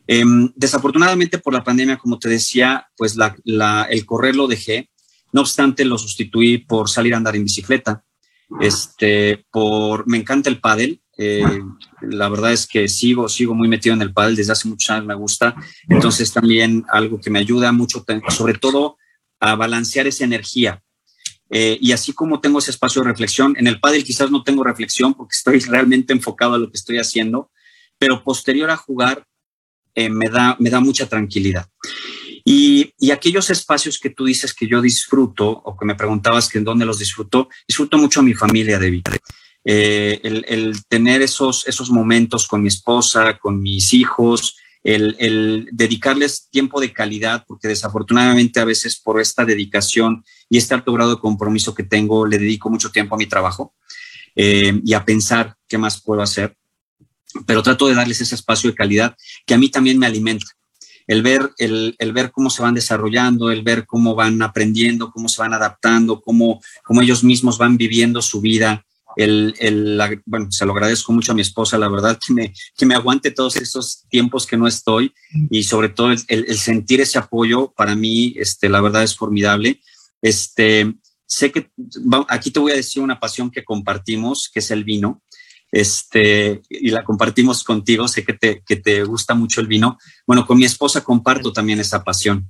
Em, 0.05 0.51
desafortunadamente 0.53 1.37
por 1.37 1.53
la 1.53 1.63
pandemia, 1.63 1.95
como 1.95 2.19
te 2.19 2.27
decía, 2.27 2.85
pues 2.97 3.15
la, 3.15 3.87
el 3.89 4.05
correr 4.05 4.35
lo 4.35 4.47
dejé. 4.47 4.89
No 5.31 5.39
obstante, 5.39 5.85
lo 5.85 5.97
sustituí 5.97 6.57
por 6.57 6.89
salir 6.89 7.13
a 7.13 7.17
andar 7.17 7.37
en 7.37 7.45
bicicleta. 7.45 8.03
Este, 8.59 9.45
por, 9.49 10.05
me 10.09 10.17
encanta 10.17 10.49
el 10.49 10.59
pádel. 10.59 11.01
Eh, 11.17 11.61
la 12.01 12.27
verdad 12.29 12.51
es 12.51 12.67
que 12.67 12.87
sigo, 12.87 13.29
sigo 13.29 13.55
muy 13.55 13.67
metido 13.67 13.95
en 13.95 14.01
el 14.01 14.13
pádel 14.13 14.35
desde 14.35 14.51
hace 14.51 14.67
muchos 14.67 14.89
años, 14.89 15.05
me 15.05 15.15
gusta. 15.15 15.55
Entonces 15.87 16.31
también 16.31 16.85
algo 16.89 17.19
que 17.19 17.29
me 17.29 17.39
ayuda 17.39 17.71
mucho, 17.71 18.03
sobre 18.29 18.55
todo 18.55 18.97
a 19.39 19.55
balancear 19.55 20.07
esa 20.07 20.25
energía. 20.25 20.81
Eh, 21.49 21.77
y 21.79 21.91
así 21.91 22.11
como 22.13 22.41
tengo 22.41 22.59
ese 22.59 22.71
espacio 22.71 23.01
de 23.01 23.09
reflexión, 23.09 23.55
en 23.57 23.67
el 23.67 23.79
pádel 23.79 24.03
quizás 24.03 24.31
no 24.31 24.43
tengo 24.43 24.63
reflexión 24.63 25.13
porque 25.13 25.35
estoy 25.35 25.59
realmente 25.69 26.13
enfocado 26.13 26.55
a 26.55 26.57
lo 26.57 26.69
que 26.69 26.77
estoy 26.77 26.97
haciendo, 26.97 27.51
pero 27.97 28.23
posterior 28.23 28.69
a 28.69 28.77
jugar 28.77 29.25
eh, 29.93 30.09
me, 30.09 30.29
da, 30.29 30.57
me 30.59 30.69
da 30.69 30.79
mucha 30.79 31.07
tranquilidad. 31.07 31.67
Y, 32.43 32.93
y, 32.99 33.09
aquellos 33.09 33.49
espacios 33.49 33.97
que 33.97 34.11
tú 34.11 34.25
dices 34.25 34.53
que 34.53 34.67
yo 34.67 34.79
disfruto 34.79 35.49
o 35.49 35.75
que 35.75 35.85
me 35.85 35.95
preguntabas 35.95 36.47
que 36.47 36.59
en 36.59 36.63
dónde 36.63 36.85
los 36.85 36.99
disfruto, 36.99 37.49
disfruto 37.67 37.97
mucho 37.97 38.19
a 38.19 38.23
mi 38.23 38.35
familia, 38.35 38.77
David. 38.77 39.03
Eh, 39.67 40.19
el, 40.23 40.85
tener 40.87 41.23
esos, 41.23 41.67
esos 41.67 41.89
momentos 41.89 42.47
con 42.47 42.61
mi 42.61 42.67
esposa, 42.67 43.37
con 43.39 43.61
mis 43.61 43.93
hijos, 43.93 44.55
el, 44.83 45.67
dedicarles 45.71 46.47
tiempo 46.51 46.79
de 46.79 46.93
calidad, 46.93 47.43
porque 47.47 47.67
desafortunadamente 47.67 48.59
a 48.59 48.65
veces 48.65 48.99
por 48.99 49.19
esta 49.19 49.43
dedicación 49.43 50.23
y 50.47 50.57
este 50.57 50.75
alto 50.75 50.93
grado 50.93 51.15
de 51.15 51.19
compromiso 51.19 51.73
que 51.73 51.83
tengo, 51.83 52.27
le 52.27 52.37
dedico 52.37 52.69
mucho 52.69 52.91
tiempo 52.91 53.15
a 53.15 53.17
mi 53.17 53.25
trabajo 53.25 53.73
eh, 54.35 54.79
y 54.85 54.93
a 54.93 55.03
pensar 55.03 55.55
qué 55.67 55.79
más 55.79 56.01
puedo 56.01 56.21
hacer. 56.21 56.55
Pero 57.47 57.63
trato 57.63 57.87
de 57.87 57.95
darles 57.95 58.21
ese 58.21 58.35
espacio 58.35 58.69
de 58.69 58.75
calidad 58.75 59.15
que 59.45 59.55
a 59.55 59.57
mí 59.57 59.69
también 59.69 59.97
me 59.97 60.05
alimenta 60.05 60.45
el 61.07 61.21
ver, 61.21 61.51
el, 61.57 61.95
ver 62.13 62.31
cómo 62.31 62.49
se 62.49 62.61
van 62.61 62.73
desarrollando, 62.73 63.51
el 63.51 63.63
ver 63.63 63.85
cómo 63.85 64.15
van 64.15 64.41
aprendiendo, 64.41 65.11
cómo 65.11 65.29
se 65.29 65.41
van 65.41 65.53
adaptando, 65.53 66.21
cómo, 66.21 66.61
cómo 66.83 67.01
ellos 67.01 67.23
mismos 67.23 67.57
van 67.57 67.77
viviendo 67.77 68.21
su 68.21 68.41
vida. 68.41 68.85
El, 69.15 69.55
el, 69.59 70.21
bueno, 70.25 70.47
se 70.51 70.65
lo 70.65 70.73
agradezco 70.73 71.13
mucho 71.13 71.31
a 71.31 71.35
mi 71.35 71.41
esposa, 71.41 71.77
la 71.77 71.89
verdad, 71.89 72.19
que 72.25 72.33
me, 72.33 72.53
que 72.77 72.85
me 72.85 72.95
aguante 72.95 73.31
todos 73.31 73.55
esos 73.55 74.03
tiempos 74.09 74.45
que 74.45 74.57
no 74.57 74.67
estoy 74.67 75.13
y 75.49 75.63
sobre 75.63 75.89
todo 75.89 76.11
el, 76.11 76.19
el 76.27 76.57
sentir 76.57 77.01
ese 77.01 77.17
apoyo 77.17 77.73
para 77.75 77.95
mí, 77.95 78.33
este, 78.37 78.69
la 78.69 78.81
verdad 78.81 79.03
es 79.03 79.15
formidable. 79.15 79.81
Este, 80.21 80.93
sé 81.25 81.51
que 81.51 81.71
aquí 82.27 82.51
te 82.51 82.59
voy 82.59 82.71
a 82.71 82.75
decir 82.75 83.01
una 83.01 83.19
pasión 83.19 83.51
que 83.51 83.63
compartimos, 83.63 84.49
que 84.53 84.59
es 84.59 84.71
el 84.71 84.83
vino 84.83 85.21
este, 85.75 86.61
y 86.69 86.89
la 86.89 87.03
compartimos 87.03 87.63
contigo, 87.65 88.07
sé 88.07 88.23
que 88.23 88.31
te, 88.31 88.63
que 88.65 88.77
te 88.77 89.03
gusta 89.03 89.33
mucho 89.33 89.59
el 89.59 89.67
vino. 89.67 89.97
Bueno, 90.25 90.45
con 90.47 90.57
mi 90.57 90.63
esposa 90.63 91.03
comparto 91.03 91.51
también 91.51 91.81
esa 91.81 92.01
pasión. 92.01 92.49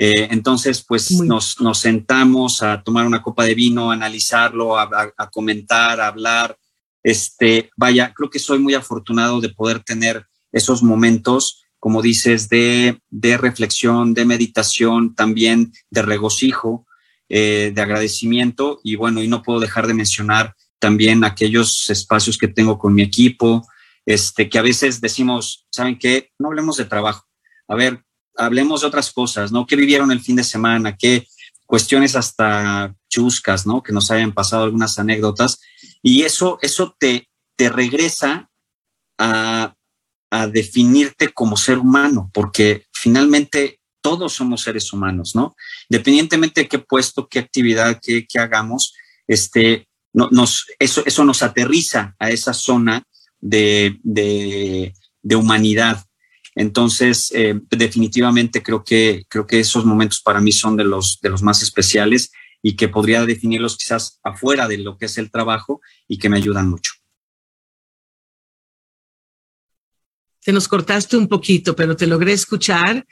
Eh, 0.00 0.28
entonces, 0.30 0.84
pues 0.86 1.10
nos, 1.10 1.60
nos, 1.60 1.80
sentamos 1.80 2.62
a 2.62 2.80
tomar 2.84 3.04
una 3.04 3.20
copa 3.20 3.44
de 3.44 3.56
vino, 3.56 3.90
a 3.90 3.94
analizarlo, 3.94 4.78
a, 4.78 4.88
a, 5.16 5.30
comentar, 5.30 6.00
a 6.00 6.06
hablar. 6.06 6.56
Este, 7.02 7.70
vaya, 7.76 8.14
creo 8.14 8.30
que 8.30 8.38
soy 8.38 8.60
muy 8.60 8.74
afortunado 8.74 9.40
de 9.40 9.48
poder 9.48 9.80
tener 9.80 10.24
esos 10.52 10.84
momentos, 10.84 11.64
como 11.80 12.00
dices, 12.00 12.48
de, 12.48 13.00
de 13.10 13.36
reflexión, 13.36 14.14
de 14.14 14.24
meditación, 14.24 15.16
también 15.16 15.72
de 15.90 16.02
regocijo, 16.02 16.86
eh, 17.28 17.72
de 17.74 17.82
agradecimiento. 17.82 18.80
Y 18.84 18.94
bueno, 18.94 19.20
y 19.20 19.26
no 19.26 19.42
puedo 19.42 19.58
dejar 19.58 19.88
de 19.88 19.94
mencionar 19.94 20.54
también 20.78 21.24
aquellos 21.24 21.90
espacios 21.90 22.38
que 22.38 22.46
tengo 22.46 22.78
con 22.78 22.94
mi 22.94 23.02
equipo, 23.02 23.66
este, 24.06 24.48
que 24.48 24.58
a 24.58 24.62
veces 24.62 25.00
decimos, 25.00 25.66
¿saben 25.70 25.98
qué? 25.98 26.30
No 26.38 26.48
hablemos 26.48 26.76
de 26.76 26.84
trabajo. 26.84 27.26
A 27.66 27.74
ver, 27.74 28.04
hablemos 28.38 28.80
de 28.80 28.86
otras 28.86 29.12
cosas, 29.12 29.52
¿no? 29.52 29.66
¿Qué 29.66 29.76
vivieron 29.76 30.10
el 30.10 30.20
fin 30.20 30.36
de 30.36 30.44
semana? 30.44 30.96
¿Qué 30.96 31.26
cuestiones 31.66 32.16
hasta 32.16 32.94
chuscas, 33.10 33.66
¿no? 33.66 33.82
Que 33.82 33.92
nos 33.92 34.10
hayan 34.10 34.32
pasado 34.32 34.64
algunas 34.64 34.98
anécdotas. 34.98 35.60
Y 36.02 36.22
eso, 36.22 36.58
eso 36.62 36.96
te, 36.98 37.28
te 37.56 37.68
regresa 37.68 38.48
a, 39.18 39.74
a 40.30 40.46
definirte 40.46 41.28
como 41.28 41.56
ser 41.56 41.78
humano, 41.78 42.30
porque 42.32 42.86
finalmente 42.92 43.80
todos 44.00 44.32
somos 44.32 44.62
seres 44.62 44.92
humanos, 44.92 45.34
¿no? 45.34 45.54
Independientemente 45.88 46.62
de 46.62 46.68
qué 46.68 46.78
puesto, 46.78 47.28
qué 47.28 47.40
actividad, 47.40 48.00
qué, 48.00 48.26
qué 48.26 48.38
hagamos, 48.38 48.94
este, 49.26 49.88
nos, 50.12 50.66
eso, 50.78 51.02
eso 51.04 51.24
nos 51.24 51.42
aterriza 51.42 52.14
a 52.18 52.30
esa 52.30 52.54
zona 52.54 53.04
de, 53.40 53.98
de, 54.02 55.36
humanidad. 55.36 56.04
Entonces, 56.58 57.30
eh, 57.36 57.54
definitivamente 57.70 58.64
creo 58.64 58.82
que, 58.82 59.22
creo 59.28 59.46
que 59.46 59.60
esos 59.60 59.84
momentos 59.84 60.20
para 60.20 60.40
mí 60.40 60.50
son 60.50 60.76
de 60.76 60.82
los, 60.82 61.20
de 61.22 61.28
los 61.28 61.40
más 61.40 61.62
especiales 61.62 62.32
y 62.60 62.74
que 62.74 62.88
podría 62.88 63.24
definirlos 63.24 63.76
quizás 63.76 64.18
afuera 64.24 64.66
de 64.66 64.78
lo 64.78 64.98
que 64.98 65.06
es 65.06 65.18
el 65.18 65.30
trabajo 65.30 65.80
y 66.08 66.18
que 66.18 66.28
me 66.28 66.36
ayudan 66.36 66.68
mucho. 66.68 66.94
Te 70.40 70.52
nos 70.52 70.66
cortaste 70.66 71.16
un 71.16 71.28
poquito, 71.28 71.76
pero 71.76 71.94
te 71.94 72.08
logré 72.08 72.32
escuchar 72.32 73.06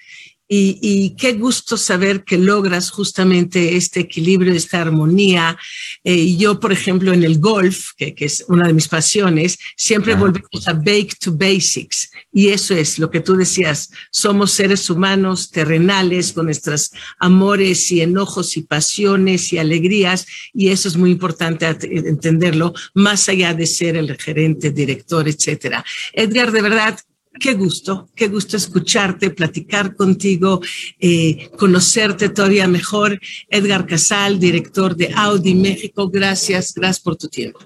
y, 0.49 0.79
y, 0.81 1.17
qué 1.17 1.33
gusto 1.33 1.77
saber 1.77 2.23
que 2.23 2.39
logras 2.39 2.91
justamente 2.91 3.77
este 3.77 4.01
equilibrio, 4.01 4.53
esta 4.53 4.81
armonía. 4.81 5.59
Eh, 6.05 6.37
yo, 6.37 6.61
por 6.61 6.73
ejemplo, 6.73 7.13
en 7.13 7.25
el 7.25 7.41
golf, 7.41 7.91
que, 7.97 8.15
que 8.15 8.27
es 8.27 8.45
una 8.49 8.67
de 8.67 8.73
mis 8.73 8.87
pasiones, 8.87 9.59
siempre 9.77 10.15
volvemos 10.15 10.69
a 10.69 10.73
bake 10.73 11.17
to 11.21 11.33
basics. 11.33 12.11
Y 12.33 12.49
eso 12.49 12.75
es 12.75 12.99
lo 12.99 13.11
que 13.11 13.21
tú 13.21 13.37
decías. 13.37 13.91
Somos 14.11 14.53
seres 14.53 14.89
humanos 14.89 15.51
terrenales 15.51 16.33
con 16.33 16.47
nuestros 16.47 16.93
amores 17.19 17.91
y 17.91 18.03
enojos 18.03 18.57
y 18.57 18.63
pasiones 18.63 19.53
y 19.53 19.59
alegrías. 19.59 20.27
Y 20.53 20.69
eso 20.69 20.89
es 20.89 20.97
muy 20.97 21.11
importante 21.11 21.67
entenderlo, 21.67 22.73
más 22.95 23.29
allá 23.29 23.53
de 23.53 23.67
ser 23.67 23.97
el 23.97 24.17
gerente, 24.17 24.71
director, 24.71 25.29
etcétera. 25.29 25.85
Edgar, 26.13 26.53
de 26.53 26.63
verdad, 26.63 26.99
Qué 27.39 27.55
gusto, 27.55 28.09
qué 28.15 28.29
gusto 28.29 28.57
escucharte, 28.57 29.31
platicar 29.31 29.95
contigo, 29.95 30.61
eh, 30.99 31.51
conocerte 31.59 32.29
todavía 32.31 32.67
mejor. 32.67 33.21
Edgar 33.49 33.87
Casal, 33.87 34.39
director 34.39 34.97
de 34.97 35.13
Audi 35.15 35.55
México, 35.55 36.09
gracias, 36.09 36.73
gracias 36.75 37.01
por 37.01 37.17
tu 37.17 37.29
tiempo. 37.29 37.61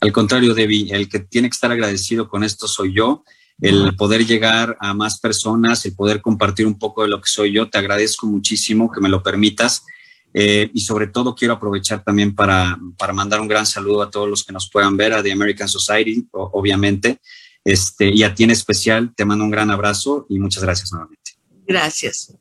Al 0.00 0.12
contrario, 0.12 0.54
Debbie, 0.54 0.92
el 0.92 1.08
que 1.08 1.20
tiene 1.20 1.48
que 1.48 1.54
estar 1.54 1.70
agradecido 1.70 2.28
con 2.28 2.44
esto 2.44 2.66
soy 2.66 2.94
yo, 2.94 3.24
el 3.60 3.94
poder 3.96 4.26
llegar 4.26 4.76
a 4.80 4.94
más 4.94 5.20
personas, 5.20 5.84
el 5.84 5.94
poder 5.94 6.22
compartir 6.22 6.66
un 6.66 6.78
poco 6.78 7.02
de 7.02 7.08
lo 7.08 7.20
que 7.20 7.28
soy 7.28 7.52
yo. 7.52 7.68
Te 7.68 7.76
agradezco 7.76 8.26
muchísimo 8.26 8.90
que 8.90 9.00
me 9.00 9.10
lo 9.10 9.22
permitas. 9.22 9.84
Eh, 10.32 10.70
y 10.72 10.80
sobre 10.80 11.08
todo 11.08 11.34
quiero 11.34 11.54
aprovechar 11.54 12.04
también 12.04 12.34
para, 12.34 12.78
para 12.96 13.12
mandar 13.12 13.40
un 13.40 13.48
gran 13.48 13.66
saludo 13.66 14.02
a 14.02 14.10
todos 14.10 14.28
los 14.28 14.44
que 14.44 14.52
nos 14.52 14.70
puedan 14.70 14.96
ver, 14.96 15.12
a 15.12 15.22
The 15.22 15.32
American 15.32 15.68
Society, 15.68 16.26
obviamente, 16.30 17.20
este, 17.64 18.08
y 18.08 18.22
a 18.22 18.34
ti 18.34 18.44
en 18.44 18.50
especial, 18.50 19.14
te 19.14 19.24
mando 19.24 19.44
un 19.44 19.50
gran 19.50 19.70
abrazo 19.70 20.26
y 20.28 20.38
muchas 20.38 20.62
gracias 20.62 20.92
nuevamente. 20.92 21.32
Gracias. 21.66 22.34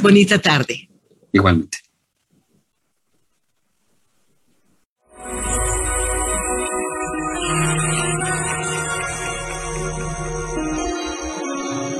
Bonita 0.00 0.38
tarde. 0.38 0.88
Igualmente. 1.32 1.78